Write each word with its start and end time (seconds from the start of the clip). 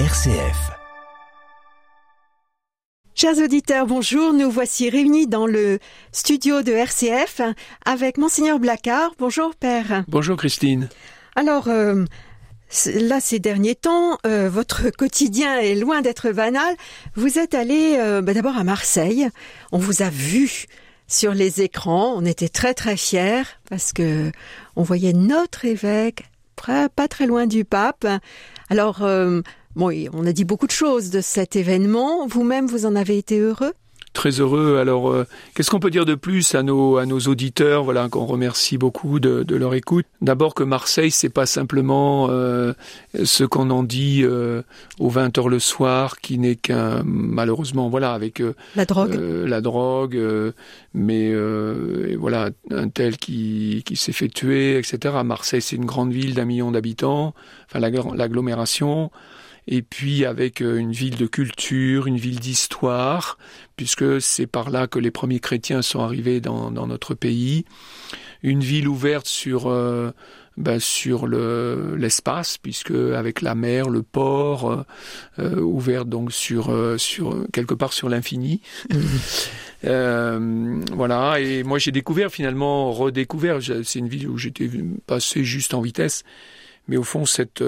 RCF. 0.00 0.72
Chers 3.14 3.38
auditeurs, 3.38 3.86
bonjour. 3.86 4.32
Nous 4.32 4.50
voici 4.50 4.90
réunis 4.90 5.28
dans 5.28 5.46
le 5.46 5.78
studio 6.10 6.62
de 6.62 6.72
RCF 6.72 7.40
avec 7.84 8.18
Monseigneur 8.18 8.58
Blacard. 8.58 9.12
Bonjour, 9.20 9.54
Père. 9.54 10.02
Bonjour, 10.08 10.36
Christine. 10.36 10.88
Alors, 11.36 11.68
euh, 11.68 12.04
là, 12.92 13.20
ces 13.20 13.38
derniers 13.38 13.76
temps, 13.76 14.18
euh, 14.26 14.50
votre 14.50 14.90
quotidien 14.98 15.60
est 15.60 15.76
loin 15.76 16.02
d'être 16.02 16.32
banal. 16.32 16.74
Vous 17.14 17.38
êtes 17.38 17.54
allé 17.54 17.94
euh, 17.96 18.20
bah, 18.20 18.34
d'abord 18.34 18.56
à 18.56 18.64
Marseille. 18.64 19.28
On 19.70 19.78
vous 19.78 20.02
a 20.02 20.10
vu 20.10 20.66
sur 21.06 21.34
les 21.34 21.62
écrans. 21.62 22.14
On 22.16 22.24
était 22.24 22.48
très 22.48 22.74
très 22.74 22.96
fiers 22.96 23.44
parce 23.70 23.92
que 23.92 24.32
on 24.74 24.82
voyait 24.82 25.12
notre 25.12 25.64
évêque 25.64 26.24
pas 26.94 27.08
très 27.08 27.26
loin 27.26 27.46
du 27.46 27.64
pape. 27.64 28.06
Alors, 28.70 29.02
euh, 29.02 29.42
bon, 29.76 29.92
on 30.12 30.26
a 30.26 30.32
dit 30.32 30.44
beaucoup 30.44 30.66
de 30.66 30.72
choses 30.72 31.10
de 31.10 31.20
cet 31.20 31.56
événement. 31.56 32.26
Vous-même, 32.26 32.66
vous 32.66 32.86
en 32.86 32.96
avez 32.96 33.18
été 33.18 33.38
heureux? 33.38 33.72
Très 34.14 34.30
heureux. 34.40 34.78
Alors, 34.78 35.10
euh, 35.10 35.26
qu'est-ce 35.54 35.72
qu'on 35.72 35.80
peut 35.80 35.90
dire 35.90 36.04
de 36.04 36.14
plus 36.14 36.54
à 36.54 36.62
nos 36.62 36.98
à 36.98 37.04
nos 37.04 37.18
auditeurs, 37.18 37.82
voilà, 37.82 38.08
qu'on 38.08 38.26
remercie 38.26 38.78
beaucoup 38.78 39.18
de, 39.18 39.42
de, 39.42 39.56
leur 39.56 39.74
écoute. 39.74 40.06
D'abord 40.22 40.54
que 40.54 40.62
Marseille, 40.62 41.10
c'est 41.10 41.28
pas 41.28 41.46
simplement 41.46 42.28
euh, 42.30 42.74
ce 43.24 43.42
qu'on 43.42 43.70
en 43.70 43.82
dit 43.82 44.22
euh, 44.22 44.62
aux 45.00 45.08
20 45.08 45.36
heures 45.36 45.48
le 45.48 45.58
soir, 45.58 46.20
qui 46.20 46.38
n'est 46.38 46.54
qu'un 46.54 47.02
malheureusement, 47.04 47.88
voilà, 47.88 48.12
avec 48.12 48.40
la 48.76 48.84
drogue, 48.84 49.14
la 49.14 49.60
drogue, 49.60 50.16
mais 50.94 51.34
voilà, 52.14 52.50
un 52.70 52.88
tel 52.88 53.16
qui 53.16 53.82
qui 53.84 53.96
s'est 53.96 54.12
fait 54.12 54.28
tuer, 54.28 54.78
etc. 54.78 55.16
Marseille, 55.24 55.60
c'est 55.60 55.76
une 55.76 55.86
grande 55.86 56.12
ville 56.12 56.34
d'un 56.34 56.44
million 56.44 56.70
d'habitants, 56.70 57.34
enfin 57.66 57.80
l'agglomération 57.80 59.10
et 59.66 59.82
puis 59.82 60.24
avec 60.24 60.60
euh, 60.60 60.76
une 60.76 60.92
ville 60.92 61.16
de 61.16 61.26
culture, 61.26 62.06
une 62.06 62.18
ville 62.18 62.40
d'histoire, 62.40 63.38
puisque 63.76 64.20
c'est 64.20 64.46
par 64.46 64.70
là 64.70 64.86
que 64.86 64.98
les 64.98 65.10
premiers 65.10 65.40
chrétiens 65.40 65.82
sont 65.82 66.00
arrivés 66.00 66.40
dans, 66.40 66.70
dans 66.70 66.86
notre 66.86 67.14
pays, 67.14 67.64
une 68.42 68.60
ville 68.60 68.88
ouverte 68.88 69.26
sur 69.26 69.68
euh, 69.68 70.10
ben, 70.56 70.78
sur 70.78 71.26
le 71.26 71.96
l'espace, 71.96 72.58
puisque 72.58 72.92
avec 72.92 73.42
la 73.42 73.56
mer, 73.56 73.88
le 73.88 74.02
port, 74.02 74.70
euh, 74.70 74.82
euh 75.40 75.60
ouvert 75.60 76.04
donc 76.04 76.32
sur 76.32 76.70
euh, 76.70 76.96
sur 76.96 77.44
quelque 77.52 77.74
part 77.74 77.92
sur 77.92 78.08
l'infini. 78.08 78.60
euh, 79.84 80.80
voilà. 80.92 81.40
Et 81.40 81.64
moi 81.64 81.78
j'ai 81.78 81.90
découvert 81.90 82.30
finalement 82.30 82.92
redécouvert. 82.92 83.58
C'est 83.82 83.98
une 83.98 84.08
ville 84.08 84.28
où 84.28 84.38
j'étais 84.38 84.70
passé 85.06 85.42
juste 85.42 85.74
en 85.74 85.80
vitesse, 85.80 86.22
mais 86.86 86.96
au 86.96 87.04
fond 87.04 87.26
cette 87.26 87.64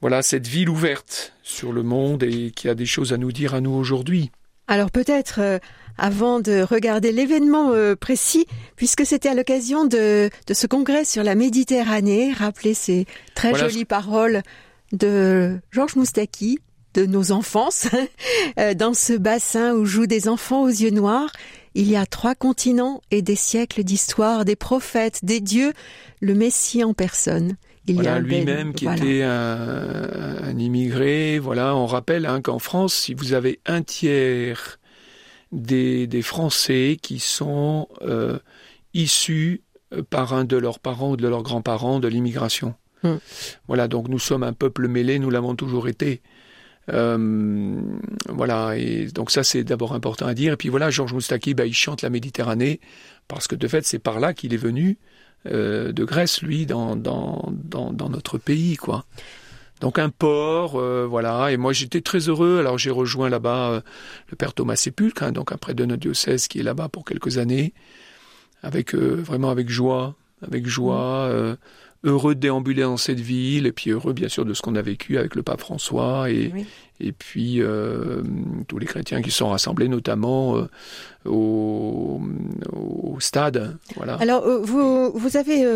voilà 0.00 0.22
cette 0.22 0.46
ville 0.46 0.68
ouverte 0.68 1.32
sur 1.42 1.72
le 1.72 1.82
monde 1.82 2.22
et 2.22 2.50
qui 2.50 2.68
a 2.68 2.74
des 2.74 2.86
choses 2.86 3.12
à 3.12 3.16
nous 3.16 3.32
dire 3.32 3.54
à 3.54 3.60
nous 3.60 3.72
aujourd'hui. 3.72 4.30
Alors 4.68 4.90
peut-être 4.90 5.40
euh, 5.40 5.58
avant 5.96 6.40
de 6.40 6.60
regarder 6.60 7.12
l'événement 7.12 7.70
euh, 7.72 7.94
précis, 7.94 8.46
puisque 8.74 9.06
c'était 9.06 9.28
à 9.28 9.34
l'occasion 9.34 9.84
de, 9.84 10.30
de, 10.46 10.54
ce 10.54 10.66
congrès 10.66 11.04
sur 11.04 11.22
la 11.22 11.34
Méditerranée, 11.34 12.32
rappelez 12.32 12.74
ces 12.74 13.06
très 13.34 13.50
voilà. 13.50 13.68
jolies 13.68 13.84
paroles 13.84 14.42
de 14.92 15.58
Georges 15.70 15.96
Moustaki, 15.96 16.58
de 16.94 17.06
nos 17.06 17.30
enfances, 17.30 17.88
euh, 18.58 18.74
dans 18.74 18.94
ce 18.94 19.12
bassin 19.12 19.72
où 19.74 19.84
jouent 19.84 20.06
des 20.06 20.28
enfants 20.28 20.62
aux 20.62 20.68
yeux 20.68 20.90
noirs. 20.90 21.30
Il 21.74 21.88
y 21.88 21.96
a 21.96 22.06
trois 22.06 22.34
continents 22.34 23.02
et 23.10 23.22
des 23.22 23.36
siècles 23.36 23.84
d'histoire, 23.84 24.44
des 24.44 24.56
prophètes, 24.56 25.20
des 25.22 25.40
dieux, 25.40 25.74
le 26.20 26.34
Messie 26.34 26.82
en 26.82 26.94
personne. 26.94 27.56
Il 27.88 27.94
voilà, 27.94 28.18
lui-même 28.18 28.74
qui 28.74 28.84
voilà. 28.84 29.00
était 29.00 29.22
un, 29.22 30.42
un, 30.42 30.58
immigré. 30.58 31.38
Voilà, 31.38 31.76
on 31.76 31.86
rappelle 31.86 32.26
hein, 32.26 32.40
qu'en 32.40 32.58
France, 32.58 32.94
si 32.94 33.14
vous 33.14 33.32
avez 33.32 33.60
un 33.66 33.82
tiers 33.82 34.78
des, 35.52 36.06
des 36.06 36.22
Français 36.22 36.98
qui 37.00 37.18
sont 37.18 37.88
euh, 38.02 38.38
issus 38.94 39.62
euh, 39.92 40.02
par 40.02 40.32
un 40.32 40.44
de 40.44 40.56
leurs 40.56 40.80
parents 40.80 41.10
ou 41.12 41.16
de 41.16 41.28
leurs 41.28 41.42
grands-parents 41.42 42.00
de 42.00 42.08
l'immigration. 42.08 42.74
Hum. 43.04 43.20
Voilà, 43.68 43.88
donc 43.88 44.08
nous 44.08 44.18
sommes 44.18 44.42
un 44.42 44.52
peuple 44.52 44.88
mêlé, 44.88 45.18
nous 45.18 45.30
l'avons 45.30 45.54
toujours 45.54 45.86
été. 45.88 46.22
Euh, 46.92 47.80
voilà, 48.28 48.76
et 48.76 49.06
donc 49.06 49.30
ça 49.30 49.42
c'est 49.42 49.64
d'abord 49.64 49.92
important 49.92 50.26
à 50.26 50.34
dire. 50.34 50.54
Et 50.54 50.56
puis 50.56 50.68
voilà, 50.68 50.90
Georges 50.90 51.12
Moustaki, 51.12 51.54
bah, 51.54 51.66
il 51.66 51.74
chante 51.74 52.02
la 52.02 52.10
Méditerranée 52.10 52.80
parce 53.28 53.48
que 53.48 53.54
de 53.54 53.68
fait 53.68 53.84
c'est 53.84 53.98
par 53.98 54.20
là 54.20 54.34
qu'il 54.34 54.54
est 54.54 54.58
venu 54.58 54.98
euh, 55.50 55.92
de 55.92 56.04
Grèce, 56.04 56.42
lui, 56.42 56.66
dans, 56.66 56.96
dans, 56.96 57.52
dans, 57.52 58.08
notre 58.08 58.38
pays, 58.38 58.76
quoi. 58.76 59.04
Donc 59.80 59.98
un 59.98 60.08
port, 60.08 60.76
euh, 60.76 61.06
voilà. 61.08 61.52
Et 61.52 61.56
moi 61.56 61.72
j'étais 61.72 62.00
très 62.00 62.28
heureux. 62.28 62.58
Alors 62.58 62.78
j'ai 62.78 62.90
rejoint 62.90 63.28
là-bas 63.28 63.70
euh, 63.70 63.80
le 64.30 64.36
père 64.36 64.54
Thomas 64.54 64.76
Sépulcre, 64.76 65.22
hein, 65.22 65.32
donc 65.32 65.52
un 65.52 65.58
prêtre 65.58 65.76
de 65.76 65.84
notre 65.84 66.00
diocèse 66.00 66.48
qui 66.48 66.60
est 66.60 66.62
là-bas 66.62 66.88
pour 66.88 67.04
quelques 67.04 67.36
années, 67.36 67.74
avec 68.62 68.94
vraiment 68.94 69.50
avec 69.50 69.68
joie, 69.68 70.14
avec 70.42 70.66
joie. 70.66 71.28
Mmh 71.30 71.56
heureux 72.06 72.34
de 72.34 72.40
déambuler 72.40 72.82
dans 72.82 72.96
cette 72.96 73.20
ville, 73.20 73.66
et 73.66 73.72
puis 73.72 73.90
heureux 73.90 74.12
bien 74.12 74.28
sûr 74.28 74.44
de 74.44 74.54
ce 74.54 74.62
qu'on 74.62 74.76
a 74.76 74.82
vécu 74.82 75.18
avec 75.18 75.34
le 75.34 75.42
pape 75.42 75.60
François, 75.60 76.30
et, 76.30 76.52
oui. 76.54 76.66
et 77.00 77.12
puis 77.12 77.60
euh, 77.60 78.22
tous 78.68 78.78
les 78.78 78.86
chrétiens 78.86 79.20
qui 79.22 79.30
sont 79.30 79.48
rassemblés, 79.48 79.88
notamment 79.88 80.56
euh, 80.56 80.68
au, 81.24 82.20
au, 82.72 83.16
stade. 83.18 83.76
Voilà. 83.96 84.14
Alors, 84.16 84.44
euh, 84.44 84.60
vous, 84.62 85.12
vous 85.12 85.36
avez 85.36 85.66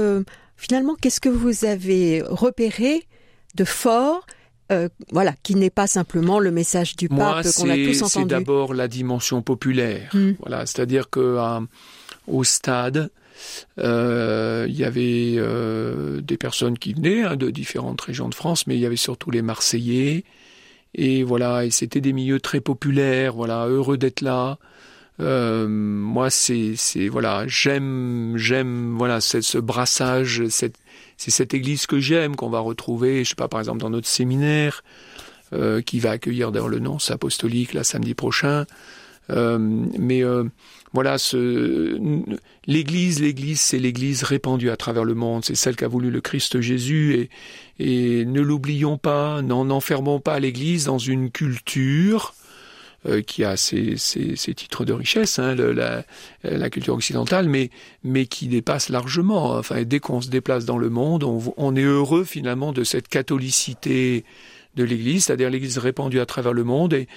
finalement, 0.57 0.95
qu'est-ce 1.01 1.21
que 1.21 1.29
vous 1.29 1.65
avez 1.65 2.23
repéré 2.23 3.07
de 3.57 3.65
fort 3.65 4.27
euh, 4.71 4.89
voilà, 5.11 5.35
qui 5.43 5.57
n'est 5.57 5.71
pas 5.71 5.89
simplement 5.89 6.39
le 6.39 6.53
message 6.53 6.95
du 6.95 7.09
pape 7.09 7.45
qu'on 7.57 7.69
a 7.69 7.75
tous 7.75 8.03
entendu? 8.03 8.09
C'est 8.09 8.25
d'abord 8.25 8.73
la 8.73 8.87
dimension 8.87 9.43
populaire. 9.43 10.11
Mmh. 10.15 10.33
Voilà, 10.39 10.65
c'est-à-dire 10.67 11.11
que 11.11 11.39
au 12.29 12.45
stade, 12.45 13.11
euh, 13.79 14.67
il 14.69 14.77
y 14.77 14.85
avait 14.85 15.35
euh, 15.37 16.21
des 16.21 16.37
personnes 16.37 16.79
qui 16.79 16.95
venaient 16.95 17.23
hein, 17.23 17.37
de 17.37 17.51
différentes 17.51 18.01
régions 18.01 18.29
de 18.29 18.35
France, 18.35 18.67
mais 18.67 18.77
il 18.77 18.81
y 18.81 18.87
avait 18.87 18.97
surtout 18.97 19.31
les 19.31 19.43
Marseillais. 19.43 20.25
Et 20.95 21.23
voilà, 21.23 21.65
et 21.65 21.71
c'était 21.71 22.01
des 22.01 22.13
milieux 22.13 22.41
très 22.41 22.61
populaires. 22.61 23.35
Voilà, 23.35 23.67
heureux 23.67 23.97
d'être 23.97 24.23
là. 24.23 24.59
Euh, 25.21 25.69
moi, 25.69 26.31
c'est, 26.31 26.75
c'est 26.77 27.09
voilà, 27.09 27.45
j'aime, 27.47 28.35
j'aime, 28.37 28.97
voilà, 28.97 29.21
ce 29.21 29.59
brassage, 29.59 30.49
cette, 30.49 30.77
c'est 31.17 31.31
cette 31.31 31.55
église 31.55 31.87
que 31.87 32.01
j'aime 32.01 32.35
qu'on 32.37 32.49
va 32.49 32.61
retrouver, 32.61 33.25
je 33.25 33.31
sais 33.31 33.35
pas, 33.35 33.49
par 33.49 33.61
exemple 33.61 33.81
dans 33.81 33.91
notre 33.91 34.09
séminaire, 34.09 34.83
qui 35.85 35.99
va 35.99 36.13
accueillir 36.13 36.53
d'ailleurs 36.53 36.69
le 36.69 36.79
nonce 36.79 37.11
apostolique 37.11 37.75
là 37.75 37.83
samedi 37.83 38.15
prochain. 38.15 38.67
Mais 39.29 40.23
voilà, 40.93 41.17
l'Église, 42.67 43.21
l'Église, 43.21 43.61
c'est 43.61 43.79
l'Église 43.79 44.25
répandue 44.25 44.71
à 44.71 44.77
travers 44.77 45.05
le 45.05 45.15
monde, 45.15 45.45
c'est 45.45 45.55
celle 45.55 45.77
qu'a 45.77 45.87
voulu 45.87 46.11
le 46.11 46.21
Christ 46.21 46.61
Jésus, 46.61 47.29
et, 47.79 48.25
ne 48.25 48.41
l'oublions 48.41 48.99
pas, 48.99 49.41
n'en 49.41 49.71
enfermons 49.71 50.21
pas 50.21 50.39
l'Église 50.41 50.87
dans 50.87 50.99
une 50.99 51.31
culture 51.31 52.35
euh, 53.07 53.23
qui 53.23 53.45
a 53.45 53.57
ses, 53.57 53.95
titres 54.55 54.85
de 54.85 54.93
richesse, 54.93 55.39
hein, 55.39 55.55
la, 55.55 56.71
culture 56.71 56.95
occidentale, 56.95 57.49
mais, 57.49 57.71
mais 58.05 58.27
qui 58.27 58.49
dépasse 58.49 58.89
largement. 58.89 59.53
Enfin, 59.53 59.85
dès 59.85 60.01
qu'on 60.01 60.21
se 60.21 60.29
déplace 60.29 60.65
dans 60.65 60.77
le 60.77 60.91
monde, 60.91 61.25
on, 61.25 61.41
on 61.57 61.77
est 61.77 61.83
heureux 61.83 62.25
finalement 62.25 62.73
de 62.73 62.85
cette 62.85 63.09
catholicité 63.09 64.25
de 64.75 64.85
l'Église, 64.85 65.25
c'est-à-dire 65.25 65.51
l'Église 65.51 65.79
répandue 65.79 66.21
à 66.21 66.27
travers 66.27 66.53
le 66.53 66.65
monde, 66.65 66.95
et, 66.95 67.09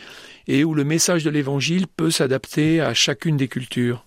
et 0.47 0.63
où 0.63 0.73
le 0.73 0.83
message 0.83 1.23
de 1.23 1.29
l'Évangile 1.29 1.87
peut 1.87 2.11
s'adapter 2.11 2.81
à 2.81 2.93
chacune 2.93 3.37
des 3.37 3.47
cultures. 3.47 4.05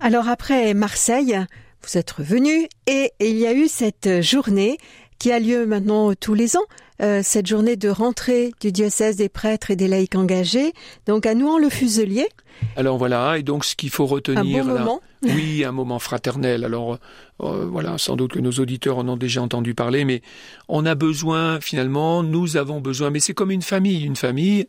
Alors 0.00 0.28
après 0.28 0.74
Marseille, 0.74 1.38
vous 1.82 1.98
êtes 1.98 2.10
revenu 2.10 2.68
et 2.86 3.12
il 3.20 3.38
y 3.38 3.46
a 3.46 3.52
eu 3.52 3.68
cette 3.68 4.20
journée 4.22 4.78
qui 5.22 5.30
a 5.30 5.38
lieu 5.38 5.66
maintenant 5.66 6.14
tous 6.18 6.34
les 6.34 6.56
ans, 6.56 6.64
euh, 7.00 7.20
cette 7.22 7.46
journée 7.46 7.76
de 7.76 7.88
rentrée 7.88 8.50
du 8.60 8.72
diocèse 8.72 9.14
des 9.14 9.28
prêtres 9.28 9.70
et 9.70 9.76
des 9.76 9.86
laïcs 9.86 10.16
engagés, 10.16 10.72
donc 11.06 11.26
à 11.26 11.36
Nouan-le-Fuselier. 11.36 12.26
Alors 12.74 12.98
voilà, 12.98 13.38
et 13.38 13.44
donc 13.44 13.64
ce 13.64 13.76
qu'il 13.76 13.90
faut 13.90 14.06
retenir... 14.06 14.64
Un 14.64 14.66
bon 14.66 14.74
là, 14.74 14.80
moment. 14.80 15.00
Oui, 15.22 15.62
un 15.64 15.70
moment 15.70 16.00
fraternel. 16.00 16.64
Alors 16.64 16.98
euh, 17.40 17.66
voilà, 17.70 17.98
sans 17.98 18.16
doute 18.16 18.32
que 18.32 18.40
nos 18.40 18.50
auditeurs 18.50 18.98
en 18.98 19.08
ont 19.08 19.16
déjà 19.16 19.40
entendu 19.40 19.74
parler, 19.74 20.04
mais 20.04 20.22
on 20.66 20.84
a 20.86 20.96
besoin, 20.96 21.60
finalement, 21.60 22.24
nous 22.24 22.56
avons 22.56 22.80
besoin, 22.80 23.10
mais 23.10 23.20
c'est 23.20 23.32
comme 23.32 23.52
une 23.52 23.62
famille. 23.62 24.02
Une 24.02 24.16
famille, 24.16 24.66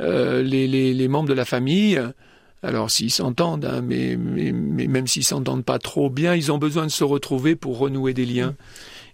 euh, 0.00 0.40
les, 0.40 0.68
les, 0.68 0.94
les 0.94 1.08
membres 1.08 1.28
de 1.28 1.34
la 1.34 1.44
famille... 1.44 2.00
Alors 2.62 2.90
s'ils 2.90 3.12
s'entendent, 3.12 3.66
hein, 3.66 3.80
mais, 3.84 4.16
mais, 4.18 4.50
mais, 4.50 4.86
même 4.86 5.06
s'ils 5.06 5.22
s'entendent 5.22 5.64
pas 5.64 5.78
trop 5.78 6.08
bien, 6.10 6.34
ils 6.34 6.50
ont 6.50 6.58
besoin 6.58 6.84
de 6.84 6.90
se 6.90 7.04
retrouver 7.04 7.54
pour 7.54 7.78
renouer 7.78 8.12
des 8.14 8.24
liens. 8.24 8.56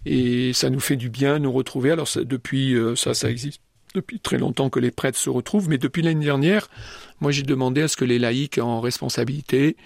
Et 0.05 0.53
ça 0.53 0.69
nous 0.69 0.79
fait 0.79 0.95
du 0.95 1.09
bien 1.09 1.39
nous 1.39 1.51
retrouver. 1.51 1.91
Alors 1.91 2.07
ça, 2.07 2.23
depuis 2.23 2.73
euh, 2.75 2.95
ça, 2.95 3.13
ça 3.13 3.29
existe 3.29 3.61
depuis 3.95 4.19
très 4.19 4.39
longtemps 4.39 4.69
que 4.69 4.79
les 4.79 4.89
prêtres 4.89 5.19
se 5.19 5.29
retrouvent, 5.29 5.69
mais 5.69 5.77
depuis 5.77 6.01
l'année 6.01 6.25
dernière, 6.25 6.67
moi 7.21 7.31
j'ai 7.31 7.43
demandé 7.43 7.83
à 7.83 7.87
ce 7.87 7.95
que 7.95 8.05
les 8.05 8.17
laïcs 8.17 8.57
en 8.57 8.81
responsabilité, 8.81 9.77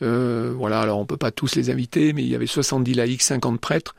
euh, 0.00 0.54
voilà, 0.56 0.80
alors 0.80 0.98
on 0.98 1.04
peut 1.04 1.18
pas 1.18 1.32
tous 1.32 1.54
les 1.54 1.68
inviter, 1.68 2.14
mais 2.14 2.22
il 2.22 2.28
y 2.28 2.34
avait 2.34 2.46
70 2.46 2.94
laïcs, 2.94 3.20
50 3.20 3.60
prêtres, 3.60 3.94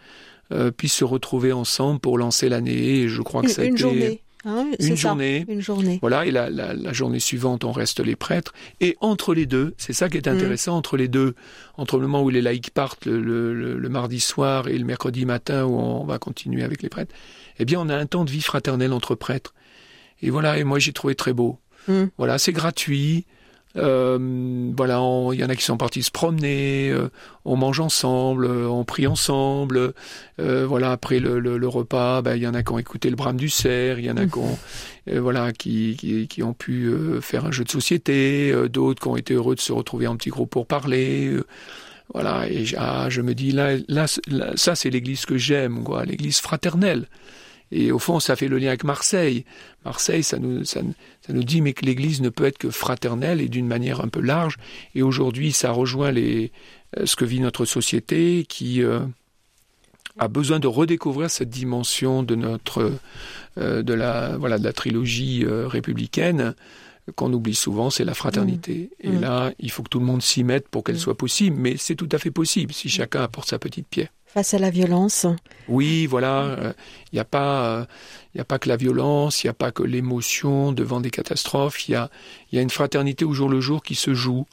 puissent 0.78 0.94
se 0.94 1.04
retrouver 1.04 1.52
ensemble 1.52 2.00
pour 2.00 2.18
lancer 2.18 2.50
l'année. 2.50 3.02
Et 3.02 3.10
je 3.10 3.22
crois 3.22 3.44
que 3.44 3.50
ça 3.50 3.62
a 3.62 3.66
une 3.66 3.74
été 3.74 3.82
journée. 3.82 4.22
Hein, 4.46 4.72
une 4.80 4.96
journée. 4.96 5.46
une 5.48 5.62
journée. 5.62 5.98
Voilà, 6.02 6.26
et 6.26 6.32
la, 6.32 6.50
la, 6.50 6.74
la, 6.74 6.94
journée 6.94 7.20
suivante, 7.20 7.64
on 7.64 7.72
reste 7.72 8.00
les 8.00 8.16
prêtres. 8.16 8.54
Et 8.80 8.96
entre 9.02 9.34
les 9.34 9.46
deux, 9.46 9.74
c'est 9.78 9.94
ça 9.94 10.10
qui 10.10 10.18
est 10.18 10.28
mm. 10.28 10.36
intéressant, 10.36 10.78
entre 10.78 10.96
les 10.96 11.08
deux, 11.08 11.36
entre 11.76 11.98
le 11.98 12.04
moment 12.08 12.24
où 12.24 12.30
les 12.30 12.42
laïcs 12.42 12.70
partent 12.70 13.06
le, 13.06 13.20
le, 13.20 13.78
le, 13.78 13.90
mardi 13.90 14.20
soir 14.20 14.68
et 14.68 14.78
le 14.78 14.86
mercredi 14.86 15.26
matin 15.26 15.66
où 15.66 15.76
on 15.76 16.06
va 16.06 16.20
continuer 16.20 16.64
avec 16.64 16.84
les 16.84 16.90
prêtres, 16.90 17.14
eh 17.60 17.66
bien, 17.66 17.80
on 17.80 17.90
a 17.90 17.96
un 17.96 18.06
temps 18.06 18.26
de 18.26 18.32
vie 18.32 18.42
fraternelle 18.42 18.94
entre 18.94 19.16
prêtres. 19.16 19.54
Et 20.22 20.30
voilà, 20.30 20.58
et 20.58 20.64
moi 20.64 20.80
j'ai 20.80 20.94
trouvé 20.94 21.16
très 21.16 21.34
beau. 21.34 21.60
Mm. 21.88 22.06
Voilà, 22.18 22.38
c'est 22.38 22.54
gratuit. 22.54 23.26
Euh, 23.78 24.72
voilà, 24.76 25.02
il 25.34 25.40
y 25.40 25.44
en 25.44 25.50
a 25.50 25.56
qui 25.56 25.64
sont 25.64 25.78
partis 25.78 26.04
se 26.04 26.12
promener, 26.12 26.90
euh, 26.90 27.10
on 27.46 27.56
mange 27.56 27.80
ensemble, 27.80 28.46
euh, 28.46 28.68
on 28.68 28.84
prie 28.84 29.08
ensemble. 29.08 29.94
Euh, 30.40 30.66
voilà, 30.68 30.92
après 30.92 31.20
le, 31.20 31.40
le, 31.40 31.58
le 31.58 31.68
repas, 31.68 32.22
ben, 32.22 32.36
il 32.36 32.42
y 32.42 32.48
en 32.48 32.54
a 32.54 32.64
qui 32.64 32.72
ont 32.72 32.80
écouté 32.80 33.10
le 33.10 33.16
brame 33.16 33.38
du 33.38 33.50
cerf, 33.50 34.00
il 34.00 34.06
y 34.06 34.12
en 34.12 34.18
a 34.18 34.26
qui 34.26 34.38
ont, 34.38 34.58
voilà, 35.08 35.52
qui, 35.54 35.96
qui, 35.98 36.28
qui, 36.28 36.44
ont 36.44 36.54
pu 36.54 36.92
faire 37.22 37.46
un 37.46 37.52
jeu 37.52 37.64
de 37.64 37.70
société, 37.70 38.54
d'autres 38.70 39.02
qui 39.02 39.08
ont 39.08 39.18
été 39.18 39.34
heureux 39.34 39.56
de 39.56 39.62
se 39.62 39.74
retrouver 39.74 40.08
en 40.08 40.16
petit 40.16 40.30
groupe 40.30 40.50
pour 40.50 40.66
parler. 40.66 41.38
voilà, 42.14 42.50
et 42.50 42.66
ah, 42.78 43.08
je 43.10 43.22
me 43.22 43.34
dis 43.34 43.52
là, 43.52 43.76
là, 43.88 44.06
là 44.28 44.52
ça 44.56 44.76
c'est 44.76 44.90
l'église 44.90 45.26
que 45.26 45.38
j'aime, 45.38 45.84
quoi, 45.84 46.06
l'église 46.06 46.40
fraternelle. 46.40 47.08
Et 47.72 47.92
au 47.92 48.00
fond, 48.00 48.20
ça 48.20 48.36
fait 48.36 48.48
le 48.48 48.58
lien 48.58 48.70
avec 48.70 48.84
Marseille. 48.84 49.46
Marseille, 49.86 50.24
ça 50.24 50.38
nous, 50.40 50.64
dit 51.44 51.62
mais 51.62 51.74
que 51.74 51.86
l'Église 51.86 52.22
ne 52.22 52.30
peut 52.30 52.46
être 52.46 52.58
que 52.58 52.70
fraternelle 52.70 53.42
et 53.42 53.50
d'une 53.50 53.68
manière 53.68 54.02
un 54.02 54.08
peu 54.08 54.22
large. 54.22 54.58
Et 54.96 55.02
aujourd'hui, 55.02 55.52
ça 55.52 55.72
rejoint 55.72 56.14
euh, 56.16 56.48
ce 57.04 57.16
que 57.16 57.26
vit 57.26 57.40
notre 57.40 57.66
société 57.66 58.46
qui 58.48 58.84
euh, 58.84 59.00
a 60.18 60.28
besoin 60.28 60.60
de 60.60 60.68
redécouvrir 60.68 61.30
cette 61.30 61.50
dimension 61.50 62.24
de 62.24 62.36
notre, 62.36 62.94
euh, 63.58 63.84
de 63.84 63.94
la, 63.94 64.38
voilà, 64.38 64.58
de 64.60 64.64
la 64.64 64.74
trilogie 64.74 65.46
républicaine 65.46 66.56
qu'on 67.16 67.32
oublie 67.34 67.56
souvent, 67.56 67.90
c'est 67.90 68.06
la 68.06 68.14
fraternité. 68.14 68.90
Mmh. 69.04 69.08
Et 69.08 69.12
mmh. 69.12 69.22
là, 69.22 69.52
il 69.60 69.72
faut 69.72 69.84
que 69.84 69.90
tout 69.90 70.00
le 70.00 70.06
monde 70.06 70.22
s'y 70.22 70.44
mette 70.44 70.68
pour 70.68 70.84
qu'elle 70.84 70.96
mmh. 70.96 71.00
soit 71.00 71.18
possible, 71.18 71.58
mais 71.60 71.76
c'est 71.78 71.96
tout 71.96 72.10
à 72.12 72.18
fait 72.18 72.32
possible 72.32 72.74
si 72.74 72.90
chacun 72.90 73.22
apporte 73.22 73.50
sa 73.50 73.60
petite 73.60 73.88
pierre 73.88 74.10
face 74.26 74.54
à 74.54 74.60
la 74.60 74.70
violence. 74.70 75.26
Oui, 75.68 76.06
voilà. 76.06 76.74
Il 77.12 77.16
n'y 77.16 77.20
a 77.20 77.26
pas, 77.26 77.88
il 78.36 78.42
a 78.42 78.44
pas 78.44 78.60
que 78.60 78.70
la 78.70 78.76
violence, 78.76 79.44
il 79.44 79.48
n'y 79.48 79.52
a 79.52 79.54
pas 79.54 79.72
que 79.72 79.82
l'émotion 79.82 80.74
devant 80.74 81.00
des 81.00 81.10
catastrophes. 81.10 81.88
Il 81.88 81.94
y 81.94 81.96
a, 81.96 82.12
y 82.52 82.60
a 82.60 82.62
une 82.62 82.70
fraternité 82.70 83.26
au 83.26 83.34
jour 83.34 83.50
le 83.50 83.62
jour 83.62 83.82
qui 83.82 83.96
se 83.96 84.14
joue 84.14 84.46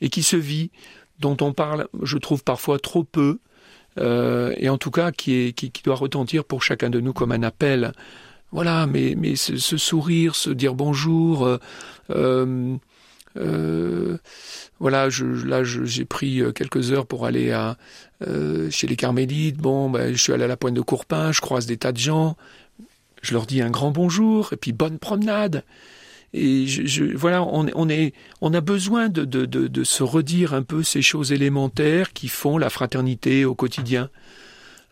et 0.00 0.08
qui 0.08 0.22
se 0.22 0.36
vit, 0.36 0.70
dont 1.20 1.36
on 1.40 1.52
parle, 1.52 1.88
je 2.02 2.18
trouve 2.18 2.42
parfois 2.42 2.78
trop 2.78 3.04
peu, 3.04 3.38
euh, 3.98 4.54
et 4.56 4.68
en 4.68 4.78
tout 4.78 4.90
cas 4.90 5.12
qui, 5.12 5.34
est, 5.34 5.52
qui, 5.52 5.70
doit 5.82 5.96
retentir 5.96 6.44
pour 6.44 6.62
chacun 6.62 6.90
de 6.90 7.00
nous 7.00 7.12
comme 7.12 7.32
un 7.32 7.42
appel. 7.42 7.92
Voilà, 8.50 8.86
mais, 8.86 9.14
mais 9.16 9.36
ce, 9.36 9.56
sourire, 9.76 10.34
se 10.34 10.50
dire 10.50 10.74
bonjour. 10.74 11.46
Euh, 11.46 11.58
euh, 12.10 12.76
euh 13.36 14.18
voilà, 14.80 15.10
je, 15.10 15.24
là, 15.24 15.64
j'ai 15.64 16.04
pris 16.04 16.40
euh, 16.40 16.52
quelques 16.52 16.92
heures 16.92 17.06
pour 17.06 17.26
aller 17.26 17.50
à, 17.50 17.76
euh, 18.26 18.70
chez 18.70 18.86
les 18.86 18.96
Carmélites. 18.96 19.56
Bon, 19.56 19.90
ben, 19.90 20.14
je 20.14 20.22
suis 20.22 20.32
allé 20.32 20.44
à 20.44 20.48
la 20.48 20.56
pointe 20.56 20.74
de 20.74 20.80
Courpin, 20.80 21.32
je 21.32 21.40
croise 21.40 21.66
des 21.66 21.76
tas 21.76 21.92
de 21.92 21.98
gens. 21.98 22.36
Je 23.20 23.34
leur 23.34 23.46
dis 23.46 23.60
un 23.60 23.70
grand 23.70 23.90
bonjour 23.90 24.52
et 24.52 24.56
puis 24.56 24.72
bonne 24.72 24.98
promenade. 24.98 25.64
Et 26.34 26.66
je, 26.66 26.86
je, 26.86 27.04
voilà, 27.16 27.42
on, 27.42 27.66
on, 27.74 27.88
est, 27.88 28.12
on 28.40 28.52
a 28.54 28.60
besoin 28.60 29.08
de, 29.08 29.24
de, 29.24 29.46
de, 29.46 29.66
de, 29.66 29.84
se 29.84 30.02
redire 30.02 30.52
un 30.52 30.62
peu 30.62 30.82
ces 30.82 31.02
choses 31.02 31.32
élémentaires 31.32 32.12
qui 32.12 32.28
font 32.28 32.58
la 32.58 32.70
fraternité 32.70 33.44
au 33.44 33.54
quotidien. 33.54 34.10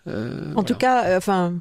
Euh, 0.09 0.55
en 0.55 0.63
tout 0.65 0.75
cas, 0.75 1.05
euh, 1.05 1.19
enfin, 1.19 1.55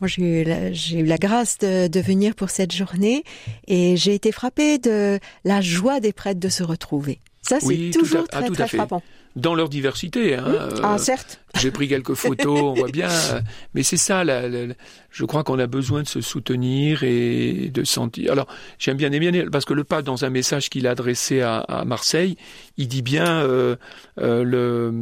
moi, 0.00 0.08
j'ai 0.08 0.42
eu, 0.42 0.44
la, 0.44 0.72
j'ai 0.72 0.98
eu 0.98 1.04
la 1.04 1.18
grâce 1.18 1.58
de, 1.58 1.88
de, 1.88 2.00
venir 2.00 2.34
pour 2.34 2.50
cette 2.50 2.72
journée 2.72 3.24
et 3.66 3.96
j'ai 3.96 4.14
été 4.14 4.32
frappée 4.32 4.78
de 4.78 5.18
la 5.44 5.60
joie 5.60 6.00
des 6.00 6.12
prêtres 6.12 6.40
de 6.40 6.48
se 6.48 6.62
retrouver. 6.62 7.20
Ça, 7.48 7.60
c'est 7.60 7.90
toujours 7.92 8.24
à, 8.32 8.42
très, 8.42 8.50
très 8.50 8.68
frappant. 8.68 9.02
Dans 9.36 9.54
leur 9.54 9.68
diversité. 9.68 10.34
Hein, 10.34 10.44
ah, 10.82 10.94
euh, 10.94 10.98
certes. 10.98 11.40
J'ai 11.60 11.70
pris 11.70 11.88
quelques 11.88 12.14
photos, 12.14 12.58
on 12.60 12.72
voit 12.72 12.88
bien. 12.88 13.08
Mais 13.74 13.82
c'est 13.82 13.98
ça, 13.98 14.24
la, 14.24 14.48
la, 14.48 14.74
je 15.10 15.24
crois 15.24 15.44
qu'on 15.44 15.58
a 15.58 15.66
besoin 15.66 16.02
de 16.02 16.08
se 16.08 16.20
soutenir 16.22 17.02
et 17.02 17.70
de 17.72 17.84
sentir. 17.84 18.32
Alors, 18.32 18.48
j'aime 18.78 18.96
bien 18.96 19.12
aimer, 19.12 19.44
parce 19.52 19.64
que 19.64 19.74
le 19.74 19.84
pape, 19.84 20.04
dans 20.04 20.24
un 20.24 20.30
message 20.30 20.70
qu'il 20.70 20.86
a 20.86 20.90
adressé 20.90 21.42
à, 21.42 21.58
à 21.58 21.84
Marseille, 21.84 22.36
il 22.78 22.88
dit 22.88 23.02
bien 23.02 23.42
euh, 23.42 23.76
euh, 24.20 24.42
le, 24.42 24.92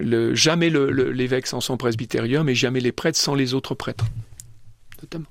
le, 0.00 0.34
jamais 0.34 0.70
l'évêque 0.70 1.46
sans 1.46 1.60
son 1.60 1.76
presbytérium 1.76 2.48
et 2.48 2.54
jamais 2.54 2.80
les 2.80 2.92
prêtres 2.92 3.18
sans 3.18 3.34
les 3.34 3.54
autres 3.54 3.74
prêtres. 3.74 4.06
Notamment. 5.04 5.26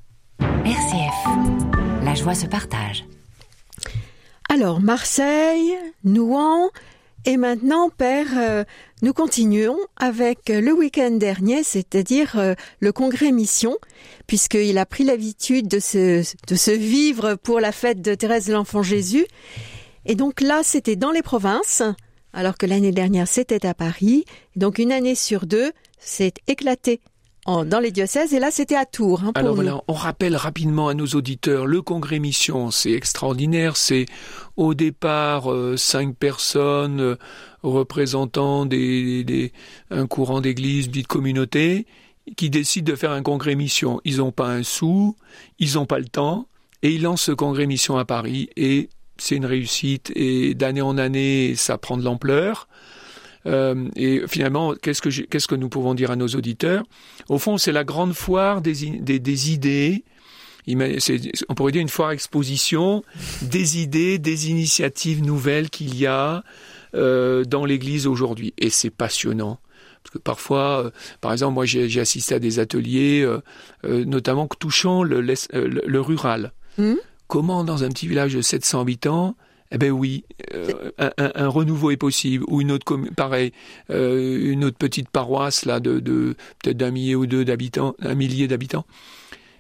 RCF. 0.66 2.04
La 2.04 2.14
joie 2.14 2.36
se 2.36 2.46
partage. 2.46 3.06
Alors, 4.48 4.82
Marseille, 4.82 5.76
Nouan, 6.04 6.70
et 7.26 7.38
maintenant, 7.38 7.90
Père, 7.90 8.28
euh, 8.38 8.66
nous 9.02 9.14
continuons 9.14 9.80
avec 9.96 10.50
le 10.50 10.72
week-end 10.74 11.10
dernier, 11.10 11.64
c'est-à-dire 11.64 12.38
euh, 12.38 12.54
le 12.82 12.92
congrès 12.92 13.32
mission, 13.32 13.76
puisqu'il 14.28 14.78
a 14.78 14.86
pris 14.86 15.06
l'habitude 15.06 15.68
de 15.68 15.80
se, 15.80 16.24
de 16.48 16.56
se 16.56 16.70
vivre 16.70 17.34
pour 17.34 17.60
la 17.60 17.72
fête 17.72 18.00
de 18.00 18.14
Thérèse 18.14 18.50
l'Enfant 18.50 18.84
Jésus. 18.84 19.26
Et 20.06 20.14
donc 20.14 20.40
là, 20.40 20.62
c'était 20.64 20.98
dans 20.98 21.12
les 21.12 21.24
provinces, 21.24 21.82
alors 22.32 22.60
que 22.60 22.68
l'année 22.68 22.92
dernière, 22.92 23.28
c'était 23.28 23.66
à 23.66 23.74
Paris. 23.74 24.26
Donc 24.56 24.78
une 24.78 24.92
année 24.92 25.16
sur 25.16 25.48
deux, 25.48 25.72
c'est 25.98 26.36
éclaté 26.46 27.00
dans 27.46 27.80
les 27.82 27.92
diocèses, 27.92 28.34
et 28.34 28.40
là 28.40 28.52
c'était 28.52 28.76
à 28.76 28.86
Tours. 28.86 29.24
Hein, 29.24 29.32
Alors 29.36 29.56
voilà, 29.56 29.82
on 29.88 29.94
rappelle 29.94 30.36
rapidement 30.36 30.88
à 30.88 30.94
nos 30.94 31.08
auditeurs, 31.08 31.66
le 31.66 31.82
congrès 31.82 32.20
mission, 32.20 32.72
c'est 32.72 32.92
extraordinaire, 32.92 33.76
c'est 33.76 34.06
au 34.56 34.74
départ 34.74 35.52
euh, 35.52 35.76
cinq 35.76 36.16
personnes 36.16 37.02
euh, 37.02 37.16
représentant 37.64 38.66
des, 38.66 39.24
des, 39.24 39.52
un 39.90 40.08
courant 40.08 40.42
d'église, 40.42 40.90
de 40.90 41.02
communauté, 41.02 41.86
qui 42.38 42.50
décident 42.50 42.92
de 42.92 42.96
faire 42.96 43.12
un 43.12 43.22
congrès 43.22 43.56
mission. 43.56 44.00
Ils 44.06 44.18
n'ont 44.18 44.32
pas 44.32 44.48
un 44.48 44.64
sou, 44.64 45.16
ils 45.60 45.74
n'ont 45.74 45.86
pas 45.86 46.00
le 46.00 46.08
temps, 46.08 46.48
et 46.82 46.92
ils 46.92 47.02
lancent 47.02 47.24
ce 47.24 47.32
congrès 47.34 47.66
mission 47.66 47.98
à 47.98 48.06
Paris, 48.06 48.50
et 48.56 48.90
c'est 49.18 49.36
une 49.36 49.46
réussite, 49.46 50.12
et 50.16 50.54
d'année 50.54 50.82
en 50.82 50.98
année, 50.98 51.56
ça 51.56 51.78
prend 51.78 51.98
de 51.98 52.04
l'ampleur. 52.04 52.68
Euh, 53.46 53.90
et 53.96 54.22
finalement, 54.28 54.74
qu'est-ce 54.82 55.02
que, 55.02 55.10
qu'est-ce 55.10 55.48
que 55.48 55.56
nous 55.56 55.70
pouvons 55.70 55.94
dire 55.94 56.12
à 56.12 56.16
nos 56.16 56.28
auditeurs? 56.28 56.84
Au 57.30 57.38
fond, 57.38 57.58
c'est 57.58 57.72
la 57.72 57.84
grande 57.84 58.14
foire 58.14 58.62
des, 58.62 58.90
des, 59.00 59.20
des 59.20 59.52
idées. 59.52 60.04
On 61.50 61.56
pourrait 61.56 61.74
dire 61.74 61.82
une 61.82 61.90
foire 61.90 62.12
exposition 62.12 63.04
des 63.42 63.80
idées, 63.82 64.18
des 64.18 64.50
initiatives 64.50 65.22
nouvelles 65.22 65.70
qu'il 65.70 65.96
y 65.96 66.06
a 66.06 66.44
euh, 66.96 67.44
dans 67.44 67.66
l'Église 67.66 68.08
aujourd'hui. 68.08 68.54
Et 68.58 68.70
c'est 68.70 68.90
passionnant. 68.90 69.60
Parce 70.04 70.14
que 70.14 70.20
parfois, 70.20 70.86
euh, 70.86 70.92
par 71.22 71.32
exemple, 71.34 71.54
moi 71.54 71.66
j'ai, 71.66 72.00
assisté 72.00 72.36
à 72.36 72.40
des 72.40 72.60
ateliers, 72.60 73.26
euh, 73.26 74.06
notamment 74.06 74.48
touchant 74.48 75.04
le, 75.04 75.22
le, 75.22 75.36
le 75.52 76.02
rural. 76.02 76.54
Mmh. 76.78 76.94
Comment 77.28 77.64
dans 77.64 77.84
un 77.84 77.90
petit 77.90 78.08
village 78.08 78.34
de 78.34 78.42
700 78.42 78.82
habitants, 78.82 79.36
eh 79.74 79.78
ben 79.80 79.92
oui, 79.92 80.24
euh, 80.54 80.92
un, 81.18 81.48
renouveau 81.48 81.90
est 81.90 81.98
possible. 81.98 82.46
Ou 82.48 82.62
une 82.62 82.72
autre 82.72 82.96
pareil, 83.16 83.52
euh, 83.90 84.52
une 84.52 84.64
autre 84.66 84.78
petite 84.78 85.10
paroisse 85.10 85.66
là 85.66 85.80
de, 85.80 86.00
de 86.00 86.36
peut-être 86.62 86.78
d'un 86.78 86.92
millier 86.92 87.16
ou 87.16 87.26
deux 87.26 87.44
d'habitants, 87.44 87.96
un 88.00 88.14
millier 88.14 88.48
d'habitants. 88.48 88.86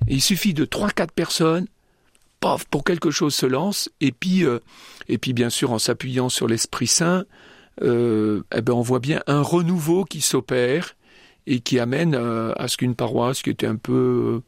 il 0.07 0.21
suffit 0.21 0.53
de 0.53 0.65
trois 0.65 0.91
quatre 0.91 1.13
personnes, 1.13 1.65
paf, 2.39 2.65
pour 2.65 2.83
quelque 2.83 3.09
chose 3.09 3.33
se 3.33 3.47
lance. 3.47 3.89
Et 4.01 4.11
puis, 4.11 4.45
euh, 4.45 4.59
et 5.09 5.17
puis 5.17 5.33
bien 5.33 5.49
sûr 5.49 5.71
en 5.71 5.79
s'appuyant 5.79 6.29
sur 6.29 6.47
l'Esprit 6.47 6.87
Saint, 6.87 7.25
eh 7.81 8.61
ben 8.61 8.73
on 8.73 8.81
voit 8.81 8.99
bien 8.99 9.23
un 9.25 9.41
renouveau 9.41 10.05
qui 10.05 10.21
s'opère 10.21 10.95
et 11.47 11.59
qui 11.59 11.79
amène 11.79 12.13
à 12.13 12.67
ce 12.67 12.77
qu'une 12.77 12.93
paroisse 12.93 13.41
qui 13.41 13.49
était 13.49 13.65
un 13.65 13.77
peu 13.77 14.41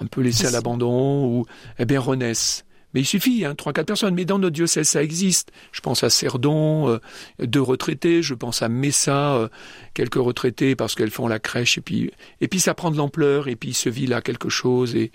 un 0.00 0.06
peu 0.06 0.22
laissée 0.22 0.46
à 0.46 0.50
l'abandon 0.50 1.26
ou 1.26 1.44
eh 1.78 1.84
bien 1.84 2.00
renaisse. 2.00 2.65
Mais 2.96 3.02
il 3.02 3.04
suffit, 3.04 3.44
hein, 3.44 3.54
trois, 3.54 3.74
quatre 3.74 3.88
personnes. 3.88 4.14
Mais 4.14 4.24
dans 4.24 4.38
notre 4.38 4.54
diocèse, 4.54 4.88
ça 4.88 5.02
existe. 5.02 5.52
Je 5.70 5.82
pense 5.82 6.02
à 6.02 6.08
Cerdon, 6.08 6.88
euh, 6.88 6.98
deux 7.40 7.60
retraités. 7.60 8.22
Je 8.22 8.32
pense 8.32 8.62
à 8.62 8.70
Messa, 8.70 9.34
euh, 9.34 9.48
quelques 9.92 10.14
retraités 10.14 10.74
parce 10.74 10.94
qu'elles 10.94 11.10
font 11.10 11.28
la 11.28 11.38
crèche. 11.38 11.76
Et 11.76 11.82
puis, 11.82 12.10
et 12.40 12.48
puis 12.48 12.58
ça 12.58 12.72
prend 12.72 12.90
de 12.90 12.96
l'ampleur. 12.96 13.48
Et 13.48 13.56
puis 13.56 13.68
il 13.68 13.74
se 13.74 13.90
vit 13.90 14.06
là 14.06 14.22
quelque 14.22 14.48
chose. 14.48 14.96
Et, 14.96 15.12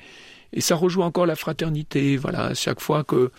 et 0.54 0.62
ça 0.62 0.76
rejoue 0.76 1.02
encore 1.02 1.26
la 1.26 1.36
fraternité. 1.36 2.18
Voilà, 2.18 2.54
chaque 2.54 2.82
fois 2.82 3.04
que 3.04 3.32